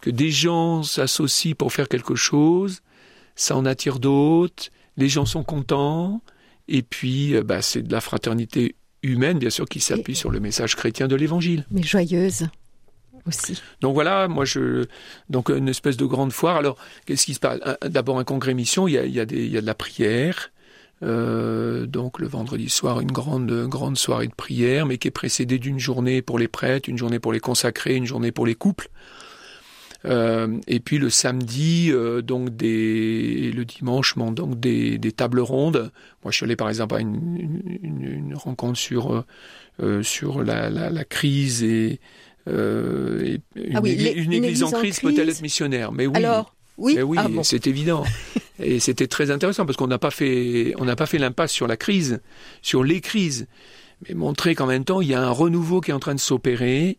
que 0.00 0.10
des 0.10 0.32
gens 0.32 0.82
s'associent 0.82 1.54
pour 1.54 1.72
faire 1.72 1.88
quelque 1.88 2.16
chose, 2.16 2.82
ça 3.36 3.56
en 3.56 3.66
attire 3.66 4.00
d'autres. 4.00 4.64
Les 4.96 5.08
gens 5.08 5.26
sont 5.26 5.44
contents. 5.44 6.22
Et 6.66 6.82
puis, 6.82 7.36
euh, 7.36 7.44
bah, 7.44 7.62
c'est 7.62 7.82
de 7.82 7.92
la 7.92 8.00
fraternité 8.00 8.74
humaine, 9.04 9.38
bien 9.38 9.50
sûr, 9.50 9.66
qui 9.66 9.78
s'appuie 9.78 10.16
sur 10.16 10.32
le 10.32 10.40
message 10.40 10.74
chrétien 10.74 11.06
de 11.06 11.14
l'Évangile. 11.14 11.64
Mais 11.70 11.84
joyeuse. 11.84 12.48
Donc 13.80 13.94
voilà, 13.94 14.28
moi 14.28 14.44
je 14.44 14.86
donc 15.30 15.48
une 15.48 15.68
espèce 15.68 15.96
de 15.96 16.04
grande 16.04 16.32
foire. 16.32 16.56
Alors 16.56 16.76
qu'est-ce 17.06 17.26
qui 17.26 17.34
se 17.34 17.40
passe? 17.40 17.60
D'abord 17.82 18.18
un 18.18 18.24
congrès 18.24 18.54
mission, 18.54 18.86
il 18.88 18.92
y 18.92 18.98
a, 18.98 19.04
il 19.04 19.14
y 19.14 19.20
a, 19.20 19.24
de 19.60 19.66
la 19.66 19.74
prière. 19.74 20.50
donc 21.02 22.18
le 22.18 22.26
vendredi 22.26 22.68
soir, 22.68 23.00
une 23.00 23.12
grande, 23.12 23.66
grande 23.68 23.96
soirée 23.96 24.28
de 24.28 24.34
prière, 24.34 24.86
mais 24.86 24.98
qui 24.98 25.08
est 25.08 25.10
précédée 25.10 25.58
d'une 25.58 25.78
journée 25.78 26.22
pour 26.22 26.38
les 26.38 26.48
prêtres, 26.48 26.88
une 26.88 26.98
journée 26.98 27.18
pour 27.18 27.32
les 27.32 27.40
consacrés, 27.40 27.96
une 27.96 28.06
journée 28.06 28.32
pour 28.32 28.46
les 28.46 28.54
couples. 28.54 28.88
Euh, 30.06 30.58
et 30.66 30.80
puis 30.80 30.98
le 30.98 31.08
samedi, 31.08 31.90
euh, 31.90 32.20
donc 32.20 32.54
des, 32.54 33.50
le 33.52 33.64
dimanche, 33.64 34.16
donc 34.16 34.60
des, 34.60 34.98
des, 34.98 35.12
tables 35.12 35.40
rondes. 35.40 35.90
Moi, 36.22 36.30
je 36.30 36.36
suis 36.36 36.44
allé 36.44 36.56
par 36.56 36.68
exemple 36.68 36.96
à 36.96 37.00
une, 37.00 38.34
rencontre 38.34 38.78
sur 38.78 39.24
euh, 39.82 40.02
sur 40.02 40.42
la, 40.42 40.68
la, 40.68 40.90
la, 40.90 41.04
crise 41.04 41.62
et, 41.62 42.00
et 42.46 43.40
une, 43.54 43.76
ah 43.76 43.80
oui, 43.82 43.92
une, 44.16 44.32
église, 44.32 44.62
en 44.62 44.70
crise, 44.70 45.00
peut-elle 45.00 45.30
être 45.30 45.42
missionnaire? 45.42 45.92
Mais 45.92 46.06
oui. 46.06 46.16
Alors, 46.16 46.54
oui, 46.76 47.00
oui 47.00 47.16
ah 47.18 47.28
bon. 47.28 47.42
c'est 47.42 47.66
évident. 47.66 48.04
et 48.58 48.80
c'était 48.80 49.06
très 49.06 49.30
intéressant 49.30 49.64
parce 49.64 49.76
qu'on 49.76 49.86
n'a 49.86 49.98
pas 49.98 50.10
fait 50.10 50.74
on 50.78 50.84
n'a 50.84 50.96
pas 50.96 51.06
fait 51.06 51.18
l'impasse 51.18 51.52
sur 51.52 51.66
la 51.66 51.76
crise, 51.76 52.20
sur 52.62 52.84
les 52.84 53.00
crises, 53.00 53.46
mais 54.06 54.14
montrer 54.14 54.54
qu'en 54.54 54.66
même 54.66 54.84
temps 54.84 55.00
il 55.00 55.08
y 55.08 55.14
a 55.14 55.22
un 55.22 55.30
renouveau 55.30 55.80
qui 55.80 55.90
est 55.90 55.94
en 55.94 56.00
train 56.00 56.14
de 56.14 56.20
s'opérer 56.20 56.98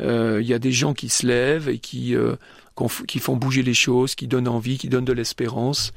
euh, 0.00 0.40
il 0.42 0.46
y 0.46 0.54
a 0.54 0.58
des 0.58 0.72
gens 0.72 0.94
qui 0.94 1.08
se 1.08 1.26
lèvent 1.26 1.68
et 1.68 1.78
qui, 1.78 2.14
euh, 2.14 2.36
qui 3.06 3.18
font 3.18 3.36
bouger 3.36 3.62
les 3.62 3.74
choses, 3.74 4.14
qui 4.14 4.26
donnent 4.26 4.48
envie, 4.48 4.78
qui 4.78 4.88
donnent 4.88 5.04
de 5.04 5.12
l'espérance. 5.12 5.92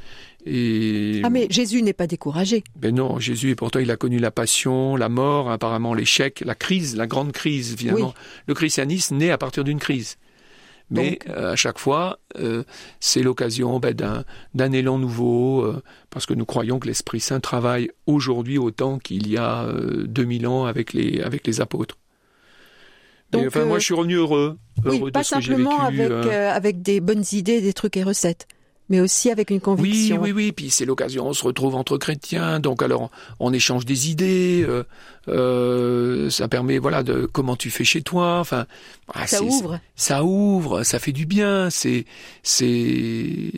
Et... 0.49 1.21
Ah 1.23 1.29
mais 1.29 1.47
Jésus 1.49 1.81
n'est 1.81 1.93
pas 1.93 2.07
découragé. 2.07 2.63
Ben 2.75 2.93
non, 2.93 3.19
Jésus, 3.19 3.51
et 3.51 3.55
pourtant 3.55 3.79
il 3.79 3.91
a 3.91 3.97
connu 3.97 4.17
la 4.17 4.31
passion, 4.31 4.95
la 4.95 5.09
mort, 5.09 5.51
apparemment 5.51 5.93
l'échec, 5.93 6.41
la 6.45 6.55
crise, 6.55 6.95
la 6.95 7.07
grande 7.07 7.31
crise 7.31 7.75
finalement. 7.75 8.13
Oui. 8.15 8.43
Le 8.47 8.53
christianisme 8.53 9.17
naît 9.17 9.31
à 9.31 9.37
partir 9.37 9.63
d'une 9.63 9.79
crise. 9.79 10.17
Mais 10.91 11.11
Donc, 11.11 11.27
euh, 11.29 11.51
à 11.51 11.55
chaque 11.55 11.77
fois, 11.77 12.17
euh, 12.39 12.63
c'est 12.99 13.21
l'occasion 13.21 13.79
ben, 13.79 13.95
d'un 14.55 14.71
élan 14.71 14.97
nouveau, 14.97 15.61
euh, 15.61 15.83
parce 16.09 16.25
que 16.25 16.33
nous 16.33 16.45
croyons 16.45 16.79
que 16.79 16.87
l'Esprit 16.87 17.19
Saint 17.19 17.39
travaille 17.39 17.91
aujourd'hui 18.07 18.57
autant 18.57 18.97
qu'il 18.97 19.27
y 19.27 19.37
a 19.37 19.71
2000 20.05 20.47
ans 20.47 20.65
avec 20.65 20.93
les, 20.93 21.21
avec 21.21 21.45
les 21.45 21.61
apôtres. 21.61 21.95
Donc, 23.31 23.47
enfin, 23.47 23.65
moi, 23.65 23.79
je 23.79 23.85
suis 23.85 23.93
revenu 23.93 24.15
heureux. 24.15 24.57
heureux 24.83 24.99
oui, 25.01 25.11
pas 25.11 25.21
que 25.21 25.27
j'ai 25.27 25.41
simplement 25.41 25.89
vécu, 25.89 26.01
avec, 26.01 26.11
euh, 26.11 26.51
avec 26.51 26.81
des 26.81 26.99
bonnes 26.99 27.23
idées, 27.31 27.61
des 27.61 27.73
trucs 27.73 27.97
et 27.97 28.03
recettes, 28.03 28.47
mais 28.89 28.99
aussi 28.99 29.29
avec 29.31 29.49
une 29.51 29.57
Oui, 29.57 29.61
conviction. 29.61 30.21
oui, 30.21 30.31
oui. 30.31 30.51
Puis 30.51 30.69
c'est 30.69 30.85
l'occasion, 30.85 31.27
on 31.27 31.33
se 31.33 31.43
retrouve 31.43 31.75
entre 31.75 31.97
chrétiens, 31.97 32.59
donc 32.59 32.81
alors 32.83 33.09
on 33.39 33.53
échange 33.53 33.85
des 33.85 34.09
idées. 34.09 34.65
Euh, 34.67 34.83
euh, 35.27 36.29
ça 36.29 36.47
permet, 36.47 36.77
voilà, 36.79 37.03
de 37.03 37.25
comment 37.31 37.55
tu 37.55 37.69
fais 37.69 37.83
chez 37.83 38.01
toi. 38.01 38.39
Enfin, 38.39 38.65
ah, 39.13 39.27
Ça 39.27 39.41
ouvre. 39.43 39.79
ça 39.95 40.23
ouvre, 40.23 40.83
ça 40.83 40.99
fait 40.99 41.11
du 41.11 41.25
bien. 41.25 41.69
C'est, 41.69 42.05
c'est, 42.43 43.51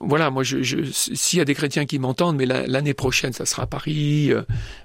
voilà. 0.00 0.30
Moi, 0.30 0.42
je, 0.42 0.62
je 0.62 0.78
s'il 0.92 1.38
y 1.38 1.42
a 1.42 1.44
des 1.44 1.54
chrétiens 1.54 1.86
qui 1.86 1.98
m'entendent, 1.98 2.36
mais 2.36 2.46
la- 2.46 2.66
l'année 2.66 2.94
prochaine, 2.94 3.32
ça 3.32 3.46
sera 3.46 3.62
à 3.62 3.66
Paris. 3.66 4.32
euh, 4.32 4.42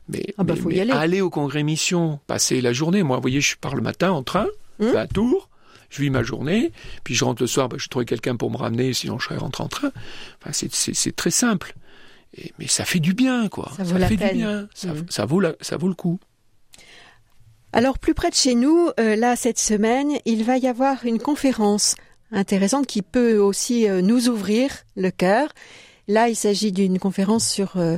Mais, 0.10 0.26
Ah 0.38 0.44
bah, 0.44 0.54
mais- 0.56 0.62
faut 0.62 0.70
y 0.72 0.80
aller. 0.80 0.92
aller 0.92 1.22
au 1.22 1.30
congrès 1.30 1.64
mission, 1.64 2.20
passer 2.28 2.62
la 2.62 2.72
journée. 2.74 3.04
Moi, 3.04 3.18
vous 3.18 3.22
voyez, 3.22 3.42
je 3.42 3.56
pars 3.60 3.76
le 3.76 3.82
matin 3.82 4.12
en 4.12 4.24
train, 4.24 4.48
Hum. 4.80 4.96
à 4.96 5.08
Tours. 5.08 5.50
Je 5.90 6.02
vis 6.02 6.10
ma 6.10 6.24
journée, 6.24 6.72
puis 7.04 7.16
je 7.16 7.24
rentre 7.26 7.42
le 7.44 7.48
soir, 7.48 7.70
bah, 7.70 7.78
je 7.80 7.88
trouve 7.88 8.06
quelqu'un 8.06 8.36
pour 8.36 8.52
me 8.52 8.58
ramener, 8.58 8.94
sinon 8.94 9.20
je 9.20 9.26
serais 9.26 9.38
rentré 9.38 9.64
en 9.64 9.68
train. 9.68 9.92
Enfin, 10.42 10.52
c'est, 10.52 11.16
très 11.16 11.32
simple. 11.32 11.76
Et, 12.38 12.52
mais 12.60 12.68
ça 12.68 12.84
fait 12.86 13.00
du 13.00 13.14
bien, 13.14 13.48
quoi. 13.48 13.72
Ça 13.78 13.84
vaut 13.84 13.98
la 13.98 14.08
fait 14.08 14.18
peine. 14.18 14.30
du 14.32 14.38
bien. 14.38 14.68
Ça, 14.74 14.90
ça 15.10 15.26
vaut 15.26 15.40
la- 15.40 15.56
ça 15.62 15.78
vaut 15.78 15.88
le 15.88 15.94
coup. 15.94 16.20
Alors 17.74 18.00
plus 18.00 18.14
près 18.14 18.30
de 18.30 18.36
chez 18.36 18.56
nous, 18.56 18.90
euh, 19.00 19.16
là 19.16 19.36
cette 19.36 19.60
semaine, 19.60 20.12
il 20.26 20.44
va 20.44 20.58
y 20.58 20.68
avoir 20.68 21.06
une 21.06 21.20
conférence 21.20 21.96
intéressante 22.32 22.88
qui 22.88 23.02
peut 23.02 23.38
aussi 23.38 23.88
euh, 23.90 24.02
nous 24.02 24.30
ouvrir 24.30 24.72
le 24.96 25.12
cœur. 25.12 25.50
Là, 26.08 26.30
il 26.30 26.36
s'agit 26.36 26.72
d'une 26.72 27.00
conférence 27.00 27.48
sur 27.50 27.74
euh, 27.78 27.98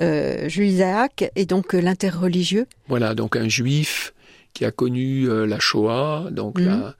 euh, 0.00 0.48
Jules 0.48 0.68
Isaac 0.68 1.30
et 1.36 1.44
donc 1.46 1.72
l'interreligieux. 1.74 2.66
Voilà, 2.88 3.14
donc 3.14 3.36
un 3.36 3.48
juif 3.48 4.14
qui 4.54 4.64
a 4.64 4.70
connu 4.70 5.28
euh, 5.28 5.46
la 5.46 5.58
Shoah, 5.60 6.28
donc 6.30 6.58
Mhm. 6.58 6.66
la- 6.66 6.96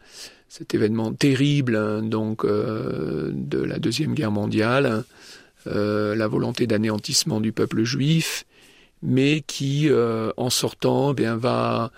cet 0.49 0.75
événement 0.75 1.13
terrible 1.13 1.77
hein, 1.77 2.03
donc 2.03 2.45
euh, 2.45 3.31
de 3.33 3.59
la 3.59 3.79
deuxième 3.79 4.15
guerre 4.15 4.33
mondiale, 4.33 5.05
euh, 5.67 6.15
la 6.17 6.27
volonté 6.27 6.67
d'anéantissement 6.67 7.41
du 7.41 7.53
peuple 7.53 7.85
juif, 7.85 8.45
mais 9.03 9.43
qui, 9.47 9.89
euh, 9.89 10.33
en 10.37 10.51
sortant, 10.51 11.13
eh 11.13 11.15
bien 11.15 11.37
va 11.37 11.91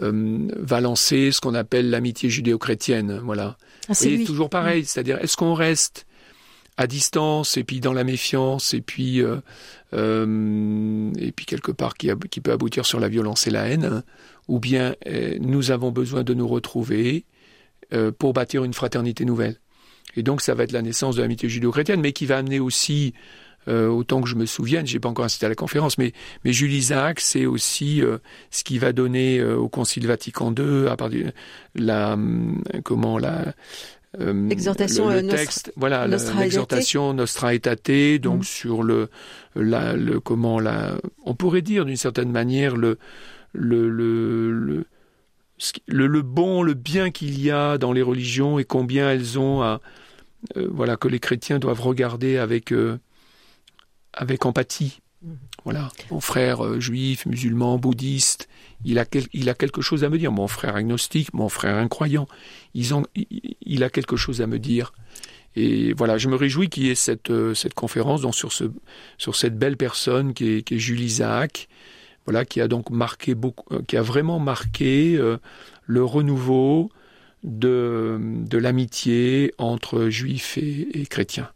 va 0.00 0.80
lancer 0.82 1.32
ce 1.32 1.40
qu'on 1.40 1.54
appelle 1.54 1.88
l'amitié 1.88 2.28
judéo-chrétienne. 2.28 3.20
Voilà. 3.24 3.56
Ah, 3.88 3.94
c'est 3.94 4.22
toujours 4.24 4.50
pareil, 4.50 4.84
c'est-à-dire 4.84 5.16
est-ce 5.22 5.34
qu'on 5.36 5.54
reste 5.54 6.04
à 6.76 6.86
distance 6.86 7.56
et 7.56 7.64
puis 7.64 7.80
dans 7.80 7.94
la 7.94 8.04
méfiance 8.04 8.74
et 8.74 8.82
puis 8.82 9.22
euh, 9.22 9.36
euh, 9.94 11.10
et 11.18 11.32
puis 11.32 11.46
quelque 11.46 11.72
part 11.72 11.94
qui, 11.94 12.08
peut 12.14 12.52
aboutir 12.52 12.84
sur 12.86 13.00
la 13.00 13.08
violence 13.08 13.46
et 13.46 13.50
la 13.50 13.66
haine, 13.66 14.02
ou 14.48 14.58
bien 14.58 14.94
euh, 15.06 15.36
nous 15.40 15.70
avons 15.70 15.90
besoin 15.90 16.24
de 16.24 16.34
nous 16.34 16.48
retrouver 16.48 17.24
euh, 17.92 18.10
pour 18.10 18.32
bâtir 18.32 18.64
une 18.64 18.74
fraternité 18.74 19.24
nouvelle. 19.24 19.56
Et 20.16 20.22
donc 20.22 20.40
ça 20.40 20.54
va 20.54 20.64
être 20.64 20.72
la 20.72 20.82
naissance 20.82 21.16
de 21.16 21.22
l'amitié 21.22 21.48
judéo-chrétienne, 21.48 22.00
mais 22.00 22.12
qui 22.12 22.26
va 22.26 22.38
amener 22.38 22.58
aussi 22.60 23.14
euh, 23.68 23.88
autant 23.88 24.22
que 24.22 24.28
je 24.28 24.34
me 24.34 24.46
souvienne, 24.46 24.86
j'ai 24.86 24.98
pas 24.98 25.08
encore 25.08 25.26
assisté 25.26 25.46
à 25.46 25.48
la 25.48 25.54
conférence, 25.54 25.98
mais, 25.98 26.12
mais 26.44 26.52
Jules 26.52 26.72
Isaac, 26.72 27.20
c'est 27.20 27.44
aussi 27.44 28.02
euh, 28.02 28.18
ce 28.50 28.64
qui 28.64 28.78
va 28.78 28.92
donner 28.92 29.38
euh, 29.38 29.56
au 29.56 29.68
Concile 29.68 30.06
Vatican 30.06 30.54
II, 30.56 30.88
à 30.88 30.96
partir 30.96 31.32
de 31.74 31.84
la, 31.84 32.14
hum, 32.14 32.62
comment 32.82 33.18
la, 33.18 33.52
euh, 34.20 34.48
L'exhortation, 34.48 35.08
le, 35.10 35.16
euh, 35.16 35.22
le 35.22 35.28
texte, 35.28 35.72
voilà, 35.76 36.08
Nostra 36.08 36.40
l'exhortation 36.40 37.12
Nostra 37.12 37.54
Aetate, 37.54 38.20
donc 38.20 38.40
Mm. 38.40 38.44
sur 38.44 38.82
le, 38.82 39.10
la, 39.54 39.92
le, 39.92 40.18
comment 40.18 40.60
la, 40.60 40.98
on 41.24 41.34
pourrait 41.34 41.62
dire 41.62 41.84
d'une 41.84 41.96
certaine 41.96 42.30
manière 42.30 42.76
le, 42.76 42.98
le, 43.52 43.88
le, 43.88 44.52
le, 45.86 46.06
le, 46.06 46.22
bon, 46.22 46.62
le 46.62 46.74
bien 46.74 47.10
qu'il 47.10 47.40
y 47.40 47.50
a 47.50 47.78
dans 47.78 47.92
les 47.92 48.02
religions 48.02 48.58
et 48.58 48.64
combien 48.64 49.10
elles 49.10 49.38
ont 49.38 49.62
à, 49.62 49.80
euh, 50.56 50.68
voilà, 50.70 50.96
que 50.96 51.08
les 51.08 51.18
chrétiens 51.20 51.58
doivent 51.58 51.80
regarder 51.80 52.36
avec, 52.36 52.72
euh, 52.72 52.98
avec 54.12 54.46
empathie. 54.46 55.00
Mhm. 55.22 55.36
Voilà, 55.64 55.90
mon 56.10 56.20
frère 56.20 56.64
euh, 56.64 56.80
juif, 56.80 57.26
musulman, 57.26 57.78
bouddhiste, 57.78 58.48
il 58.84 58.98
a, 58.98 59.04
quel- 59.04 59.26
il 59.32 59.48
a 59.48 59.54
quelque 59.54 59.82
chose 59.82 60.04
à 60.04 60.08
me 60.08 60.16
dire. 60.16 60.30
Mon 60.30 60.46
frère 60.46 60.76
agnostique, 60.76 61.34
mon 61.34 61.48
frère 61.48 61.76
incroyant, 61.76 62.28
ils 62.74 62.94
ont, 62.94 63.04
il, 63.16 63.56
il 63.60 63.82
a 63.82 63.90
quelque 63.90 64.16
chose 64.16 64.40
à 64.40 64.46
me 64.46 64.58
dire. 64.58 64.92
Et 65.56 65.92
voilà, 65.94 66.18
je 66.18 66.28
me 66.28 66.36
réjouis 66.36 66.68
qu'il 66.68 66.84
y 66.84 66.90
ait 66.90 66.94
cette, 66.94 67.32
cette 67.54 67.74
conférence 67.74 68.20
donc 68.20 68.36
sur, 68.36 68.52
ce, 68.52 68.64
sur 69.16 69.34
cette 69.34 69.58
belle 69.58 69.76
personne 69.76 70.32
qui 70.32 70.48
est, 70.48 70.62
qui 70.62 70.76
est 70.76 70.78
Jules 70.78 71.00
Isaac, 71.00 71.68
voilà, 72.28 72.44
qui 72.44 72.60
a 72.60 72.68
donc 72.68 72.90
marqué 72.90 73.34
beaucoup, 73.34 73.74
euh, 73.74 73.80
qui 73.88 73.96
a 73.96 74.02
vraiment 74.02 74.38
marqué 74.38 75.16
euh, 75.16 75.38
le 75.86 76.04
renouveau 76.04 76.90
de, 77.42 78.20
de 78.20 78.58
l'amitié 78.58 79.54
entre 79.56 80.10
juifs 80.10 80.58
et, 80.58 81.00
et 81.00 81.06
chrétiens. 81.06 81.48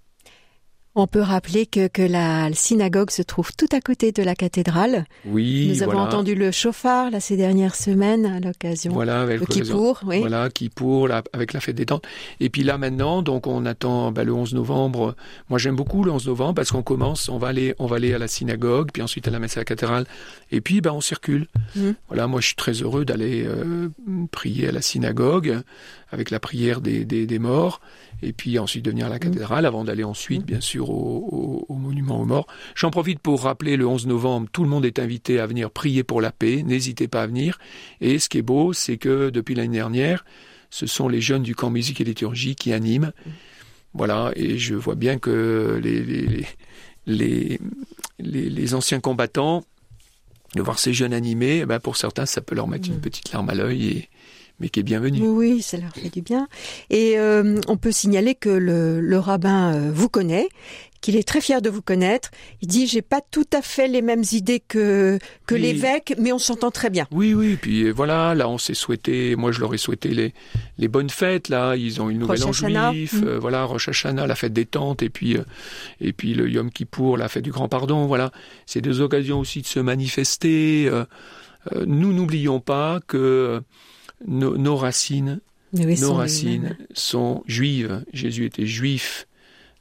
On 0.94 1.06
peut 1.06 1.20
rappeler 1.22 1.64
que, 1.64 1.88
que 1.88 2.02
la 2.02 2.52
synagogue 2.52 3.10
se 3.10 3.22
trouve 3.22 3.50
tout 3.56 3.66
à 3.72 3.80
côté 3.80 4.12
de 4.12 4.22
la 4.22 4.34
cathédrale. 4.34 5.06
Oui, 5.24 5.68
Nous 5.70 5.82
avons 5.82 5.92
voilà. 5.92 6.06
entendu 6.08 6.34
le 6.34 6.50
chauffard 6.50 7.10
là 7.10 7.18
ces 7.18 7.38
dernières 7.38 7.74
semaines 7.76 8.26
à 8.26 8.40
l'occasion 8.40 8.92
Voilà, 8.92 9.22
avec 9.22 9.40
de 9.40 9.46
Kippour. 9.46 10.00
Oui. 10.04 10.20
Voilà, 10.20 10.50
qui 10.50 10.68
pour 10.68 11.08
la, 11.08 11.22
avec 11.32 11.54
la 11.54 11.60
fête 11.60 11.76
des 11.76 11.86
tentes. 11.86 12.04
Et 12.40 12.50
puis 12.50 12.62
là 12.62 12.76
maintenant, 12.76 13.22
donc 13.22 13.46
on 13.46 13.64
attend 13.64 14.12
bah, 14.12 14.24
le 14.24 14.34
11 14.34 14.52
novembre. 14.52 15.16
Moi 15.48 15.58
j'aime 15.58 15.76
beaucoup 15.76 16.04
le 16.04 16.10
11 16.12 16.26
novembre 16.26 16.54
parce 16.56 16.72
qu'on 16.72 16.82
commence, 16.82 17.30
on 17.30 17.38
va 17.38 17.48
aller, 17.48 17.74
on 17.78 17.86
va 17.86 17.96
aller 17.96 18.12
à 18.12 18.18
la 18.18 18.28
synagogue, 18.28 18.90
puis 18.92 19.02
ensuite 19.02 19.26
à 19.26 19.30
la 19.30 19.38
messe 19.38 19.56
à 19.56 19.60
la 19.60 19.64
cathédrale, 19.64 20.04
et 20.50 20.60
puis 20.60 20.82
bah, 20.82 20.92
on 20.92 21.00
circule. 21.00 21.46
Mhm. 21.74 21.94
Voilà, 22.08 22.26
moi 22.26 22.42
je 22.42 22.48
suis 22.48 22.56
très 22.56 22.72
heureux 22.72 23.06
d'aller 23.06 23.44
euh, 23.46 23.88
prier 24.30 24.68
à 24.68 24.72
la 24.72 24.82
synagogue 24.82 25.62
avec 26.12 26.30
la 26.30 26.38
prière 26.38 26.80
des, 26.80 27.04
des, 27.04 27.26
des 27.26 27.38
morts, 27.38 27.80
et 28.22 28.32
puis 28.32 28.58
ensuite 28.58 28.84
de 28.84 28.90
venir 28.90 29.06
à 29.06 29.08
la 29.08 29.18
cathédrale 29.18 29.66
avant 29.66 29.82
d'aller 29.82 30.04
ensuite, 30.04 30.44
bien 30.44 30.60
sûr, 30.60 30.90
au, 30.90 31.64
au, 31.66 31.66
au 31.68 31.74
monument 31.74 32.20
aux 32.20 32.26
morts. 32.26 32.46
J'en 32.74 32.90
profite 32.90 33.18
pour 33.18 33.42
rappeler 33.42 33.76
le 33.76 33.86
11 33.86 34.06
novembre, 34.06 34.48
tout 34.52 34.62
le 34.62 34.68
monde 34.68 34.84
est 34.84 34.98
invité 34.98 35.40
à 35.40 35.46
venir 35.46 35.70
prier 35.70 36.04
pour 36.04 36.20
la 36.20 36.30
paix. 36.30 36.62
N'hésitez 36.62 37.08
pas 37.08 37.22
à 37.22 37.26
venir. 37.26 37.58
Et 38.00 38.18
ce 38.18 38.28
qui 38.28 38.38
est 38.38 38.42
beau, 38.42 38.72
c'est 38.72 38.98
que 38.98 39.30
depuis 39.30 39.54
l'année 39.54 39.78
dernière, 39.78 40.24
ce 40.70 40.86
sont 40.86 41.08
les 41.08 41.20
jeunes 41.20 41.42
du 41.42 41.54
camp 41.54 41.70
musique 41.70 42.00
et 42.00 42.04
liturgie 42.04 42.54
qui 42.54 42.72
animent. 42.72 43.12
Voilà, 43.94 44.32
et 44.36 44.58
je 44.58 44.74
vois 44.74 44.94
bien 44.94 45.18
que 45.18 45.80
les, 45.82 46.02
les, 46.02 46.46
les, 47.06 47.60
les, 48.18 48.74
anciens 48.74 49.00
combattants, 49.00 49.64
de 50.54 50.62
voir 50.62 50.78
ces 50.78 50.92
jeunes 50.92 51.12
animés, 51.14 51.60
eh 51.62 51.66
ben 51.66 51.80
pour 51.80 51.96
certains, 51.96 52.26
ça 52.26 52.40
peut 52.40 52.54
leur 52.54 52.68
mettre 52.68 52.88
une 52.88 52.96
Mm. 52.96 53.00
petite 53.00 53.32
larme 53.32 53.50
à 53.50 53.54
l'œil, 53.54 53.86
et, 53.88 54.08
mais 54.60 54.68
qui 54.68 54.80
est 54.80 54.84
bienvenue. 54.84 55.20
Oui, 55.26 55.62
ça 55.62 55.76
leur 55.76 55.92
fait 55.92 56.10
du 56.10 56.22
bien. 56.22 56.48
Et 56.90 57.18
euh, 57.18 57.60
on 57.68 57.76
peut 57.76 57.92
signaler 57.92 58.34
que 58.34 58.48
le, 58.48 59.00
le 59.00 59.18
rabbin 59.18 59.74
euh, 59.74 59.90
vous 59.92 60.08
connaît, 60.08 60.48
qu'il 61.02 61.16
est 61.16 61.26
très 61.26 61.40
fier 61.40 61.60
de 61.60 61.68
vous 61.68 61.82
connaître. 61.82 62.30
Il 62.62 62.68
dit 62.68 62.86
j'ai 62.86 63.02
pas 63.02 63.20
tout 63.20 63.46
à 63.52 63.60
fait 63.60 63.88
les 63.88 64.02
mêmes 64.02 64.22
idées 64.32 64.60
que 64.60 65.18
que 65.46 65.54
l'évêque, 65.54 66.14
mais 66.18 66.32
on 66.32 66.38
s'entend 66.38 66.70
très 66.70 66.90
bien. 66.90 67.06
Oui, 67.10 67.34
oui. 67.34 67.58
Puis 67.60 67.90
voilà, 67.90 68.34
là 68.34 68.48
on 68.48 68.56
s'est 68.56 68.72
souhaité, 68.72 69.34
moi 69.36 69.52
je 69.52 69.60
leur 69.60 69.74
ai 69.74 69.78
souhaité 69.78 70.08
les 70.10 70.32
les 70.78 70.88
bonnes 70.88 71.10
fêtes. 71.10 71.48
Là, 71.48 71.74
ils 71.76 72.00
ont 72.00 72.08
une 72.08 72.20
nouvelle 72.20 72.44
an 72.44 72.52
juif. 72.52 73.14
Mm. 73.14 73.24
Euh, 73.26 73.38
voilà, 73.38 73.64
Rosh 73.64 73.88
Hashanah, 73.88 74.26
la 74.26 74.34
fête 74.36 74.52
des 74.52 74.64
tentes, 74.64 75.02
et 75.02 75.10
puis 75.10 75.36
euh, 75.36 75.42
et 76.00 76.12
puis 76.12 76.34
le 76.34 76.48
Yom 76.48 76.70
Kippour, 76.70 77.16
la 77.16 77.28
fête 77.28 77.44
du 77.44 77.50
Grand 77.50 77.68
Pardon. 77.68 78.06
Voilà, 78.06 78.30
c'est 78.64 78.80
des 78.80 79.00
occasions 79.00 79.40
aussi 79.40 79.60
de 79.60 79.66
se 79.66 79.80
manifester. 79.80 80.88
Euh, 80.88 81.04
nous 81.86 82.12
n'oublions 82.12 82.60
pas 82.60 83.00
que 83.06 83.60
nos, 84.26 84.76
racines, 84.76 85.40
nos 85.72 86.14
racines 86.14 86.76
sont 86.94 87.42
juives. 87.46 88.04
Jésus 88.12 88.46
était 88.46 88.66
juif. 88.66 89.26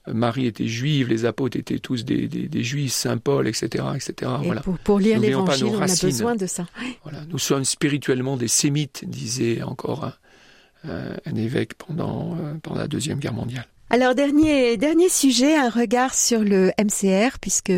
Marie 0.07 0.47
était 0.47 0.67
juive, 0.67 1.09
les 1.09 1.25
apôtres 1.25 1.57
étaient 1.57 1.77
tous 1.77 2.03
des, 2.05 2.27
des, 2.27 2.63
juifs, 2.63 2.91
Saint 2.91 3.19
Paul, 3.19 3.47
etc., 3.47 3.85
etc. 3.95 4.31
voilà. 4.43 4.61
pour, 4.83 4.99
lire 4.99 5.19
l'Évangile, 5.19 5.67
on 5.75 5.79
a 5.79 6.01
besoin 6.01 6.35
de 6.35 6.47
ça. 6.47 6.65
Voilà, 7.03 7.19
nous 7.29 7.37
sommes 7.37 7.65
spirituellement 7.65 8.35
des 8.35 8.47
sémites, 8.47 9.05
disait 9.07 9.61
encore 9.61 10.05
un, 10.05 10.13
un 11.25 11.35
évêque 11.35 11.75
pendant, 11.75 12.35
euh, 12.35 12.55
pendant 12.63 12.79
la 12.79 12.87
deuxième 12.87 13.19
guerre 13.19 13.33
mondiale. 13.33 13.67
Alors 13.89 14.15
dernier 14.15 14.77
dernier 14.77 15.09
sujet, 15.09 15.55
un 15.55 15.69
regard 15.69 16.13
sur 16.13 16.39
le 16.39 16.71
MCR, 16.79 17.37
puisque 17.39 17.73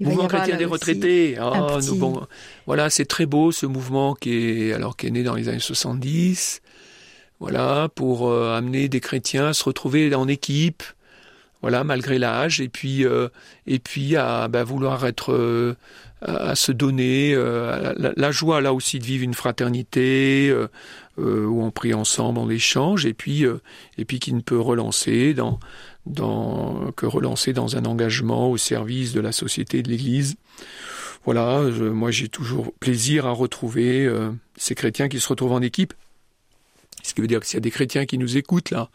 il 0.00 0.08
mouvement 0.08 0.26
chrétien 0.26 0.56
des 0.56 0.64
retraités. 0.64 1.36
Oh, 1.40 1.78
nous, 1.86 1.96
bon, 1.96 2.26
voilà, 2.66 2.90
c'est 2.90 3.04
très 3.04 3.26
beau 3.26 3.52
ce 3.52 3.66
mouvement 3.66 4.14
qui 4.14 4.34
est 4.34 4.72
alors 4.72 4.96
qui 4.96 5.06
est 5.06 5.10
né 5.10 5.22
dans 5.22 5.34
les 5.34 5.48
années 5.48 5.58
70. 5.58 6.60
Voilà, 7.40 7.88
pour 7.94 8.28
euh, 8.28 8.56
amener 8.56 8.88
des 8.88 9.00
chrétiens 9.00 9.48
à 9.48 9.52
se 9.52 9.64
retrouver 9.64 10.14
en 10.14 10.28
équipe, 10.28 10.82
voilà, 11.64 11.82
malgré 11.82 12.18
l'âge, 12.18 12.60
et 12.60 12.68
puis 12.68 13.06
euh, 13.06 13.28
et 13.66 13.78
puis 13.78 14.16
à 14.16 14.48
bah, 14.48 14.64
vouloir 14.64 15.06
être 15.06 15.32
euh, 15.32 15.74
à, 16.20 16.54
se 16.54 16.72
donner 16.72 17.32
euh, 17.34 17.94
la, 17.96 18.30
joie 18.30 18.60
là 18.60 18.74
aussi 18.74 18.98
de 18.98 19.04
vivre 19.04 19.24
une 19.24 19.32
fraternité 19.32 20.54
où 21.16 21.62
on 21.62 21.70
prie 21.70 21.94
ensemble, 21.94 22.38
on 22.38 22.50
échange, 22.50 23.06
et 23.06 23.14
puis 23.14 23.46
et 23.96 24.04
puis 24.04 24.18
qui 24.18 24.34
ne 24.34 24.42
peut 24.42 24.60
relancer 24.60 25.32
dans 25.32 25.58
dans 26.06 26.92
que 26.96 27.06
relancer 27.06 27.52
dans 27.52 27.76
un 27.76 27.84
engagement 27.84 28.50
au 28.50 28.56
service 28.56 29.12
de 29.12 29.20
la 29.20 29.32
société 29.32 29.82
de 29.82 29.88
l'Église. 29.88 30.36
Voilà, 31.24 31.62
moi 31.80 32.10
j'ai 32.10 32.28
toujours 32.28 32.72
plaisir 32.74 33.24
à 33.24 33.30
retrouver 33.30 34.10
ces 34.56 34.74
chrétiens 34.74 35.08
qui 35.08 35.20
se 35.20 35.28
retrouvent 35.28 35.52
en 35.52 35.62
équipe. 35.62 35.94
Ce 37.02 37.14
qui 37.14 37.20
veut 37.20 37.26
dire 37.26 37.40
que 37.40 37.46
s'il 37.46 37.56
y 37.56 37.58
a 37.58 37.60
des 37.60 37.70
chrétiens 37.70 38.06
qui 38.06 38.18
nous 38.18 38.36
écoutent 38.36 38.70
là, 38.70 38.90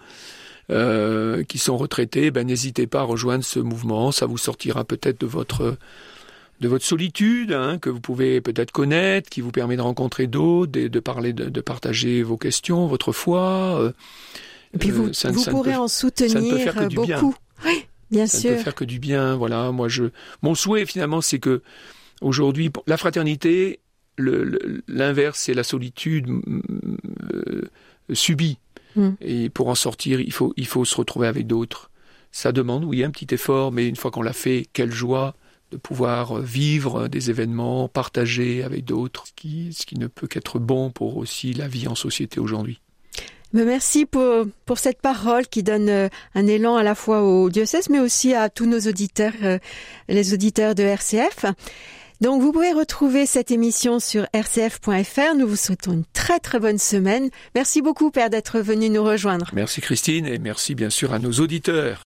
euh, 0.72 1.44
qui 1.44 1.58
sont 1.58 1.78
retraités, 1.78 2.30
ben 2.30 2.46
n'hésitez 2.46 2.86
pas 2.86 3.00
à 3.00 3.04
rejoindre 3.04 3.44
ce 3.44 3.60
mouvement. 3.60 4.12
Ça 4.12 4.28
vous 4.28 4.38
sortira 4.38 4.84
peut-être 4.84 5.20
de 5.22 5.26
votre 5.26 5.78
de 6.60 6.68
votre 6.68 6.84
solitude, 6.84 7.54
hein, 7.54 7.78
que 7.80 7.90
vous 7.90 8.02
pouvez 8.02 8.42
peut-être 8.42 8.72
connaître, 8.72 9.30
qui 9.30 9.40
vous 9.40 9.52
permet 9.52 9.78
de 9.78 9.82
rencontrer 9.82 10.28
d'autres, 10.28 10.74
de, 10.74 11.00
parler, 11.00 11.32
de, 11.32 11.62
partager 11.62 12.22
vos 12.22 12.36
questions, 12.36 12.86
votre 12.86 13.14
foi. 13.14 13.80
Euh, 13.80 13.94
Et 14.74 14.78
puis 14.78 14.92
vous, 14.92 15.08
euh, 15.10 15.32
vous 15.32 15.46
pourrez 15.46 15.76
en 15.76 15.88
soutenir 15.88 16.90
beaucoup. 16.90 17.36
Oui, 17.66 17.86
bien 18.12 18.28
ça 18.28 18.38
sûr. 18.38 18.50
Ça 18.50 18.54
ne 18.54 18.58
peut 18.58 18.64
faire 18.64 18.76
que 18.76 18.86
du 18.86 19.00
bien. 19.00 19.36
Voilà, 19.36 19.72
moi 19.72 19.88
je, 19.88 20.06
mon 20.42 20.56
souhait 20.56 20.86
finalement, 20.86 21.22
c'est 21.22 21.40
que 21.40 21.62
aujourd'hui, 22.22 22.72
la 22.88 22.98
fraternité, 22.98 23.80
l'inverse, 24.18 25.40
c'est 25.40 25.54
la 25.54 25.64
solitude 25.64 26.28
subie. 28.14 28.58
Mm. 28.96 29.10
Et 29.22 29.50
pour 29.50 29.70
en 29.70 29.76
sortir, 29.76 30.20
il 30.20 30.34
faut, 30.34 30.54
il 30.58 30.68
faut 30.68 30.86
se 30.86 30.96
retrouver 30.96 31.28
avec 31.28 31.48
d'autres. 31.48 31.90
Ça 32.32 32.52
demande, 32.52 32.84
oui, 32.84 33.04
un 33.04 33.12
petit 33.12 33.34
effort, 33.34 33.72
mais 33.72 33.88
une 33.88 33.96
fois 33.96 34.12
qu'on 34.12 34.22
l'a 34.22 34.34
fait, 34.34 34.68
quelle 34.74 34.92
joie 34.92 35.36
de 35.72 35.78
pouvoir 35.78 36.40
vivre 36.40 37.08
des 37.08 37.30
événements, 37.30 37.88
partager 37.88 38.64
avec 38.64 38.86
d'autres, 38.86 39.28
ce 39.28 39.34
qui, 39.36 39.74
ce 39.74 39.86
qui 39.86 39.98
ne 39.98 40.08
peut 40.08 40.28
qu'être 40.28 40.60
bon 40.60 40.90
pour 40.90 41.18
aussi 41.18 41.54
la 41.54 41.68
vie 41.68 41.88
en 41.88 41.96
société 41.96 42.40
aujourd'hui. 42.40 42.82
Merci 43.54 44.06
pour, 44.06 44.46
pour 44.66 44.78
cette 44.78 45.02
parole 45.02 45.48
qui 45.48 45.64
donne 45.64 45.90
euh, 45.90 46.08
un 46.36 46.48
élan 46.48 46.76
à 46.76 46.84
la 46.84 46.96
fois 46.96 47.24
au 47.24 47.50
diocèse, 47.50 47.90
mais 47.90 48.00
aussi 48.00 48.34
à 48.34 48.50
tous 48.50 48.68
nos 48.68 48.80
auditeurs, 48.80 49.34
euh, 49.44 49.58
les 50.08 50.34
auditeurs 50.34 50.76
de 50.76 50.84
RCF. 50.84 51.46
Donc 52.22 52.42
vous 52.42 52.52
pouvez 52.52 52.74
retrouver 52.74 53.26
cette 53.26 53.50
émission 53.50 54.00
sur 54.00 54.28
rcf.fr. 54.36 55.36
Nous 55.38 55.48
vous 55.48 55.56
souhaitons 55.56 55.94
une 55.94 56.04
très 56.14 56.40
très 56.40 56.60
bonne 56.60 56.78
semaine. 56.78 57.30
Merci 57.56 57.82
beaucoup 57.82 58.12
Père 58.12 58.30
d'être 58.30 58.60
venu 58.60 58.90
nous 58.90 59.04
rejoindre. 59.04 59.50
Merci 59.54 59.80
Christine 59.80 60.26
et 60.26 60.38
merci 60.38 60.76
bien 60.76 60.90
sûr 60.90 61.14
à 61.14 61.20
nos 61.20 61.32
auditeurs. 61.32 62.04